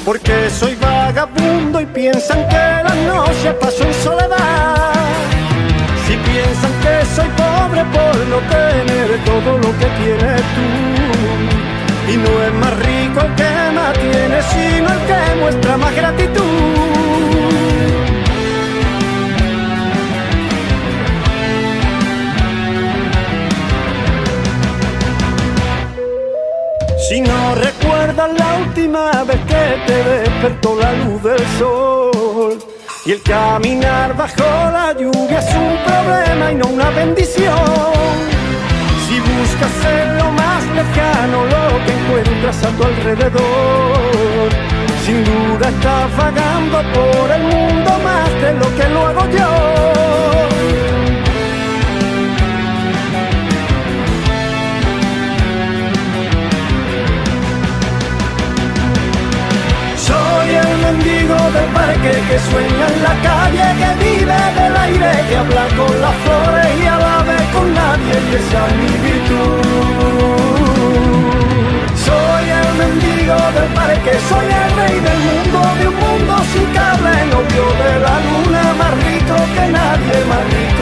[0.06, 4.94] Porque soy vagabundo y piensan que la noche paso en soledad.
[6.06, 12.12] Si piensan que soy pobre por no tener todo lo que tienes tú.
[12.12, 16.53] Y no es más rico el que más tiene, sino el que muestra más gratitud.
[28.28, 32.58] La última vez que te despertó la luz del sol
[33.06, 37.58] y el caminar bajo la lluvia es un problema y no una bendición.
[39.08, 44.50] Si buscas en lo más lejano lo que encuentras a tu alrededor,
[45.06, 49.83] sin duda estás vagando por el mundo más de lo que lo hago yo.
[61.54, 66.16] Del parque que sueña en la calle, que vive del aire, que habla con las
[66.24, 70.44] flores y a la vez con nadie, y esa es mi virtud.
[72.08, 77.14] Soy el mendigo del parque, soy el rey del mundo, de un mundo sin cable,
[77.32, 80.18] novio de la luna, más rico que nadie.
[80.32, 80.73] habla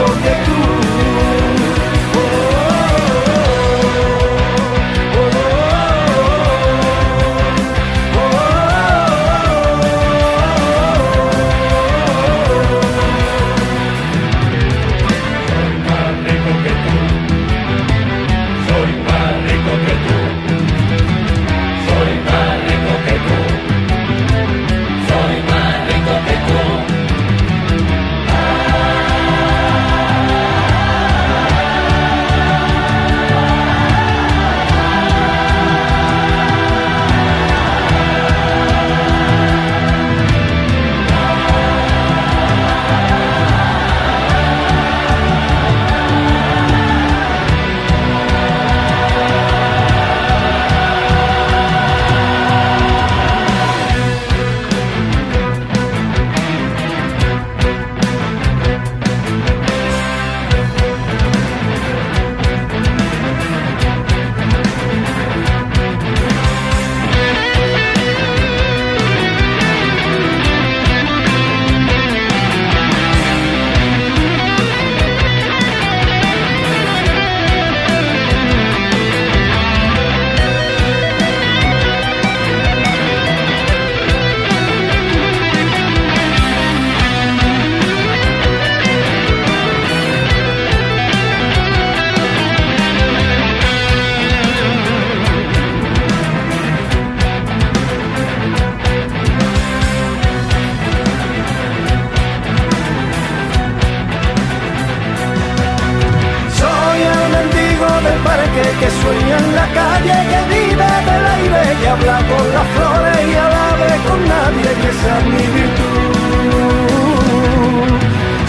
[114.52, 116.12] nadie que sea mi virtud.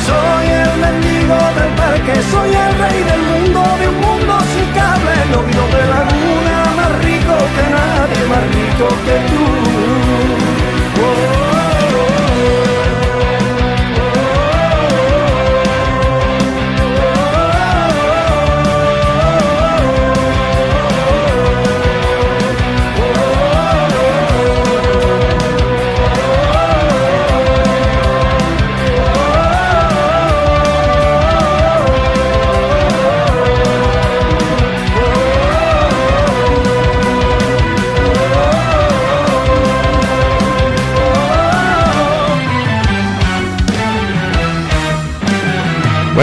[0.07, 5.15] Soy el mendigo del parque, soy el rey del mundo, de un mundo sin cable,
[5.31, 9.42] novio de la luna, más rico que nadie, más rico que tú.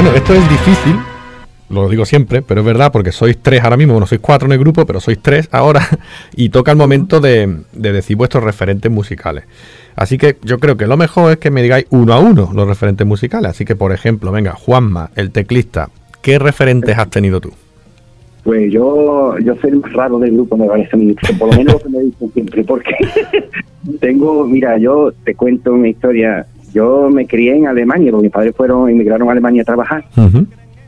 [0.03, 0.97] Bueno, esto es difícil,
[1.69, 4.53] lo digo siempre, pero es verdad porque sois tres ahora mismo, bueno, sois cuatro en
[4.53, 5.87] el grupo, pero sois tres ahora
[6.35, 9.45] y toca el momento de, de decir vuestros referentes musicales.
[9.97, 12.67] Así que yo creo que lo mejor es que me digáis uno a uno los
[12.67, 13.51] referentes musicales.
[13.51, 15.91] Así que, por ejemplo, venga, Juanma, el teclista,
[16.23, 17.51] ¿qué referentes has tenido tú?
[18.43, 20.97] Pues yo, yo soy el raro del grupo, me parece
[21.39, 22.97] por lo menos lo que me dicen siempre, porque
[24.01, 28.55] tengo, mira, yo te cuento una historia, yo me crié en Alemania, porque mis padres
[28.57, 30.05] fueron, emigraron a Alemania a trabajar,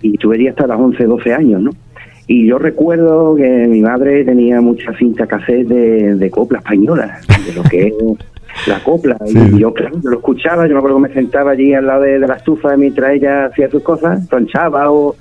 [0.00, 1.70] y tuve hasta los 11, 12 años, ¿no?
[2.26, 7.52] Y yo recuerdo que mi madre tenía muchas cintas cassette de, de copla española, de
[7.52, 7.94] lo que es
[8.66, 9.16] la copla.
[9.26, 12.02] Y yo, claro, yo lo escuchaba, yo me acuerdo que me sentaba allí al lado
[12.02, 15.16] de, de la estufa mientras ella hacía sus cosas, tronchaba o...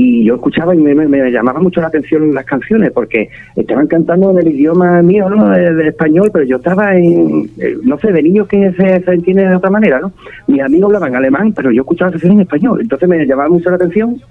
[0.00, 4.30] Y yo escuchaba y me, me, llamaba mucho la atención las canciones porque estaban cantando
[4.30, 5.52] en el idioma mío, ¿no?
[5.52, 9.56] El, español, pero yo estaba en, eh, no sé, de niño que se, entiende de
[9.56, 10.12] otra manera, ¿no?
[10.46, 12.80] Mis amigos hablaban alemán, pero yo escuchaba canciones en español.
[12.80, 14.22] Entonces me llamaba mucho la atención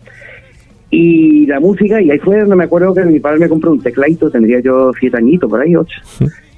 [0.89, 3.81] y la música, y ahí fue donde me acuerdo que mi padre me compró un
[3.81, 5.99] tecladito, tendría yo siete añitos, por ahí, ocho.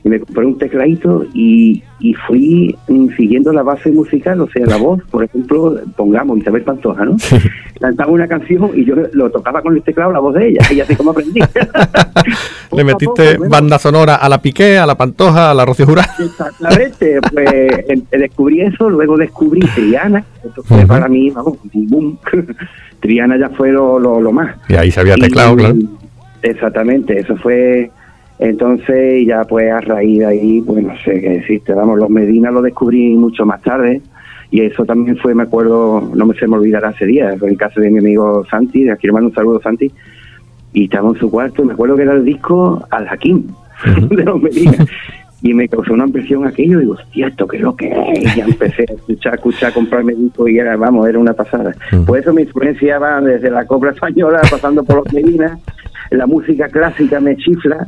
[0.04, 2.76] Y me compré un tecladito y, y fui
[3.18, 7.18] siguiendo la base musical, o sea, la voz, por ejemplo, pongamos Isabel Pantoja, ¿no?
[7.80, 10.80] Cantaba una canción y yo lo tocaba con el teclado, la voz de ella, y
[10.80, 11.42] así como aprendí.
[12.72, 16.08] Le metiste banda sonora a la Piqué, a la Pantoja, a la Rocío Jurá.
[16.18, 22.18] Exactamente, pues eh, descubrí eso, luego descubrí Triana, eso fue para mí, vamos, boom.
[23.02, 24.56] Triana ya fue lo, lo, lo más.
[24.68, 25.76] Y ahí se había teclado, claro.
[26.42, 27.92] Exactamente, eso fue
[28.40, 32.50] entonces ya pues a raíz de ahí, pues no sé qué decirte, vamos, los Medina
[32.52, 34.02] lo descubrí mucho más tarde
[34.52, 37.56] y eso también fue, me acuerdo, no me se me olvidará ese día, fue en
[37.56, 39.92] casa de mi amigo Santi, de aquí le mando un saludo Santi,
[40.74, 43.44] y estaba en su cuarto, me acuerdo que era el disco Al Hakim
[44.10, 44.86] de los Medina.
[45.42, 48.36] Y me causó una impresión aquello, y digo, ¿esto qué es lo que es?
[48.36, 51.74] Y ya empecé a escuchar, escuchar, comprarme discos y era, vamos, era una pasada.
[52.06, 55.58] Por eso mi influencia va desde la copla española, pasando por los Medina,
[56.12, 57.88] la música clásica me chifla,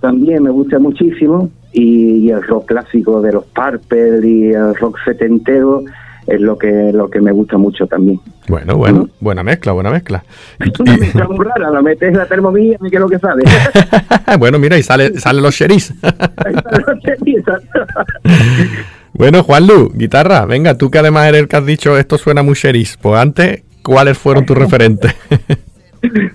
[0.00, 4.98] también me gusta muchísimo, y, y el rock clásico de los Purple y el rock
[5.04, 5.82] setentero
[6.26, 8.20] es lo que, lo que me gusta mucho también.
[8.48, 10.24] Bueno, bueno, buena mezcla, buena mezcla.
[10.58, 13.44] Es una mezcla muy rara, la metes en la termomía y que lo que sabe.
[14.38, 15.94] bueno, mira, y sale, salen los sheris.
[19.12, 22.54] bueno, Juanlu, guitarra, venga, tú que además eres el que has dicho esto suena muy
[22.54, 22.98] sheris.
[23.00, 25.14] Pues antes, ¿cuáles fueron tus referentes?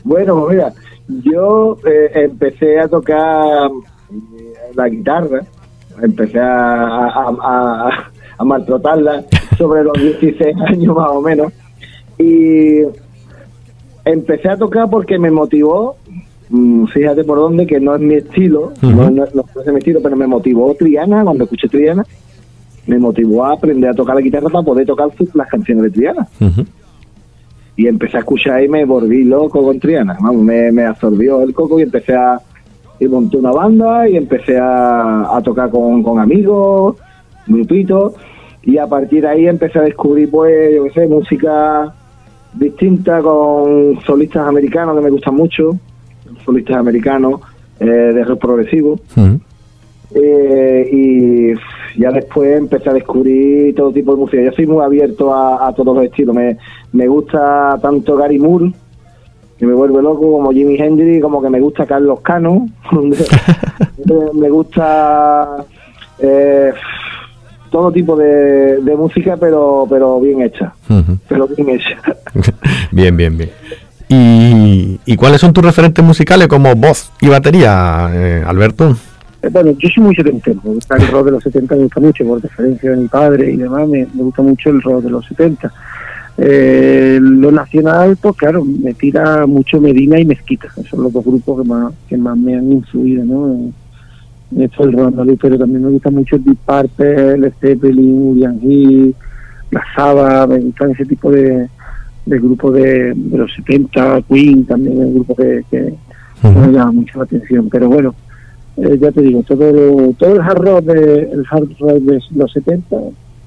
[0.03, 0.73] Bueno, pues mira,
[1.23, 3.69] yo eh, empecé a tocar
[4.11, 5.41] eh, la guitarra,
[6.01, 9.23] empecé a, a, a- a maltratarla
[9.57, 11.51] sobre los 16 años más o menos.
[12.17, 12.79] Y
[14.05, 15.95] empecé a tocar porque me motivó,
[16.49, 19.99] mm, fíjate por dónde, que no es mi estilo, no, no- no es mi estilo,
[20.01, 22.03] pero me motivó Triana, cuando escuché Triana,
[22.87, 26.27] me motivó a aprender a tocar la guitarra para poder tocar las canciones de Triana
[27.81, 30.15] y empecé a escuchar y me volví loco con Triana.
[30.33, 32.39] Me, me absorbió el coco y empecé a.
[32.99, 36.97] Y monté una banda y empecé a, a tocar con, con amigos,
[37.47, 38.13] grupitos.
[38.61, 41.91] Y a partir de ahí empecé a descubrir, pues, yo qué sé, música
[42.53, 45.71] distinta con solistas americanos que me gustan mucho,
[46.45, 47.41] solistas americanos
[47.79, 48.99] eh, de rock progresivo.
[50.13, 54.43] Eh, y ya después empecé a descubrir todo tipo de música.
[54.43, 56.35] Yo soy muy abierto a, a todos los estilos.
[56.35, 56.57] Me,
[56.93, 58.71] me gusta tanto Gary Moore,
[59.57, 62.67] que me vuelve loco, como Jimi Hendrix, como que me gusta Carlos Cano.
[64.33, 65.65] me gusta
[66.19, 66.71] eh,
[67.69, 70.73] todo tipo de, de música, pero pero bien hecha.
[71.27, 71.97] Pero bien hecha.
[72.91, 73.51] bien, bien, bien.
[74.09, 78.97] ¿Y, y cuáles son tus referentes musicales como voz y batería, eh, Alberto?
[79.41, 81.99] Eh, Bueno, yo soy muy setentero, me gusta el rock de los 70, me gusta
[81.99, 85.09] mucho, por deferencia de mi padre y demás, me, me gusta mucho el rock de
[85.09, 85.71] los 70.
[86.37, 91.25] Eh, lo nacional, pues claro, me tira mucho Medina y Mezquita, esos son los dos
[91.25, 93.53] grupos que más, que más me han influido, ¿no?
[93.53, 93.73] En,
[94.61, 98.59] Esto es el Rondalú, pero también me gusta mucho el Deep Purple, el Zeppelin, Urian
[98.61, 99.15] Heep,
[99.71, 101.67] la Saba, me gustan ese tipo de,
[102.25, 105.93] de grupos de, de los 70, Queen también es un grupo que, que
[106.43, 107.69] me llama mucho la atención.
[107.69, 108.13] Pero bueno,
[108.77, 112.19] eh, ya te digo, todo, lo- todo el hard rock de, el hard rock de
[112.35, 112.95] los 70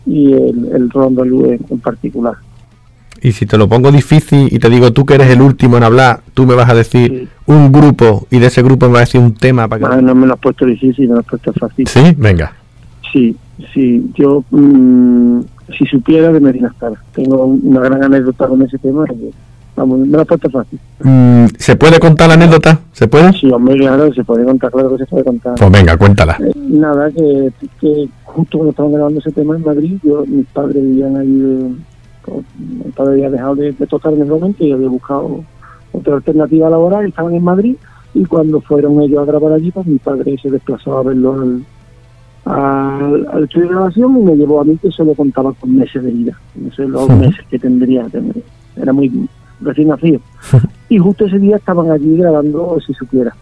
[0.07, 2.35] y el, el Rondalú en, en particular.
[3.23, 5.83] Y si te lo pongo difícil y te digo tú que eres el último en
[5.85, 9.05] hablar, tú me vas a decir un grupo y de ese grupo me vas a
[9.07, 9.95] decir un tema para que...
[9.95, 11.87] Ah, no me lo has puesto difícil, me lo has puesto fácil.
[11.89, 12.53] Sí, venga.
[13.13, 13.35] Sí,
[13.73, 15.41] sí, yo mm,
[15.79, 19.07] si supiera de Medina Star, tengo una gran anécdota con ese tema.
[19.15, 19.31] y,
[19.77, 20.79] Vamos, me has puesto fácil.
[21.03, 22.79] Mm, ¿Se puede contar la anécdota?
[22.93, 23.33] ¿Se puede?
[23.33, 25.55] Sí, hombre, claro, se puede contar, claro que se puede contar.
[25.57, 26.37] Pues venga, cuéntala.
[26.41, 30.83] Eh, nada, que, que justo cuando estaban grabando ese tema en Madrid, yo, mis padres
[30.83, 35.45] vivían ahí, mi padre había dejado de, de tocar en el momento y había buscado
[35.93, 37.77] otra alternativa laboral, estaban en Madrid
[38.15, 41.65] y cuando fueron ellos a grabar allí, pues mi padre se desplazó a verlo al,
[42.45, 46.03] al, al estudio de grabación y me llevó a mí que solo contaba con meses
[46.03, 48.43] de vida, no sé los meses que tendría, tendría.
[48.77, 49.11] era muy
[49.65, 50.21] recién nacido.
[50.89, 53.35] y justo ese día estaban allí grabando Si Supiera.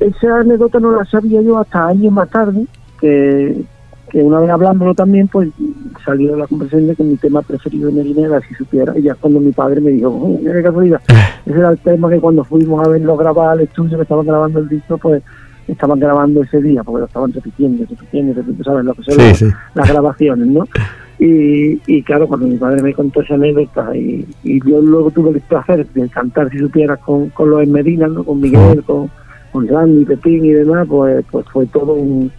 [0.00, 2.66] Esa anécdota no la sabía yo hasta años más tarde,
[3.00, 3.62] que,
[4.10, 5.48] que una vez hablándolo también, pues
[6.04, 9.14] salió la conversación de que mi tema preferido de Medina era Si Supiera, y ya
[9.14, 11.00] cuando mi padre me dijo, "Oh, mira qué casualidad,
[11.46, 14.58] ese era el tema que cuando fuimos a verlo grabar al estudio, que estaban grabando
[14.58, 15.22] el disco, pues
[15.68, 18.84] estaban grabando ese día, porque lo estaban repitiendo, repitiendo, repitiendo, ¿sabes?
[18.84, 19.46] Lo que son Sí, las- sí.
[19.74, 20.64] las grabaciones, ¿no?
[21.26, 25.30] Y, y claro, cuando mi padre me contó esa anécdota y, y yo luego tuve
[25.30, 28.24] el placer de cantar, si supieras, con, con los en Medina, ¿no?
[28.24, 29.08] Con Miguel, con,
[29.50, 32.30] con Randy, Pepín y demás, pues, pues fue todo un...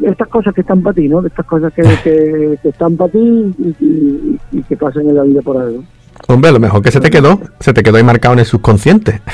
[0.00, 1.26] Estas cosas que están para ti, ¿no?
[1.26, 3.18] Estas cosas que, que, que están para ti
[3.58, 5.82] y, y- y que pasan en la vida por algo.
[6.28, 8.46] Hombre, a lo mejor que se te quedó, se te quedó ahí marcado en el
[8.46, 9.20] subconsciente.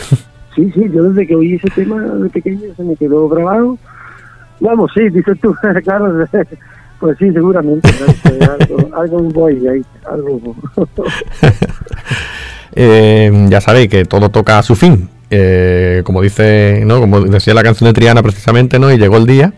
[0.57, 3.79] Sí, sí, yo desde que oí ese tema de pequeño se me quedó grabado.
[4.59, 6.27] Vamos, sí, dices tú, claro,
[7.01, 7.89] pues sí, seguramente.
[8.01, 8.53] ¿no?
[8.61, 10.41] algo, algo voy ahí, algo.
[12.81, 15.09] Eh, ya sabéis que todo toca a su fin.
[15.31, 17.01] Eh, como dice, ¿no?
[17.01, 18.93] Como decía la canción de Triana precisamente, ¿no?
[18.93, 19.53] Y llegó el día.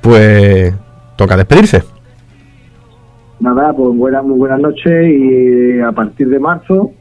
[0.00, 0.74] Pues
[1.16, 1.84] toca despedirse.
[3.38, 6.92] Nada, pues buenas, muy buenas noches y a partir de marzo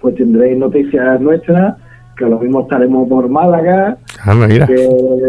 [0.00, 1.76] pues tendréis noticias nuestras,
[2.16, 4.66] que lo mismo estaremos por Málaga, Ah, mira.
[4.66, 4.88] que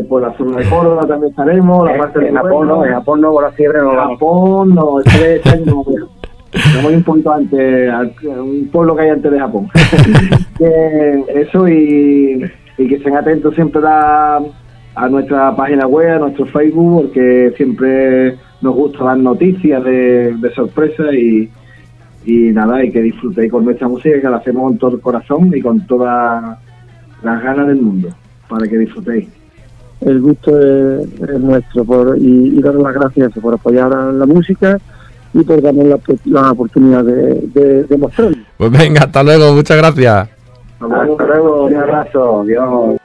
[0.09, 3.21] por la zona de Córdoba también estaremos, la En- parte de Japón no, en Japón
[3.21, 3.91] no, por la fiebre no.
[3.91, 5.83] Japón no, este este no,
[6.51, 7.93] Estamos un poquito antes,
[8.25, 9.67] un pueblo que hay antes de Japón.
[10.57, 12.43] Que eso y,
[12.79, 14.39] y que estén atentos siempre a,
[14.95, 20.53] a nuestra página web, a nuestro Facebook, porque siempre nos gusta dar noticias de, de
[20.55, 21.47] sorpresa y,
[22.25, 25.51] y nada, y que disfrutéis con nuestra música, que la hacemos con todo el corazón
[25.55, 26.57] y con todas
[27.21, 28.09] las ganas del mundo,
[28.47, 29.27] para que disfrutéis.
[30.01, 34.25] El gusto es, es nuestro por, y, y dar las gracias por apoyar a la
[34.25, 34.77] música
[35.33, 38.37] y por darnos la, la oportunidad de, de, de mostrarlo.
[38.57, 40.29] Pues venga, hasta luego, muchas gracias.
[40.79, 42.97] Hasta luego, un abrazo, Dios.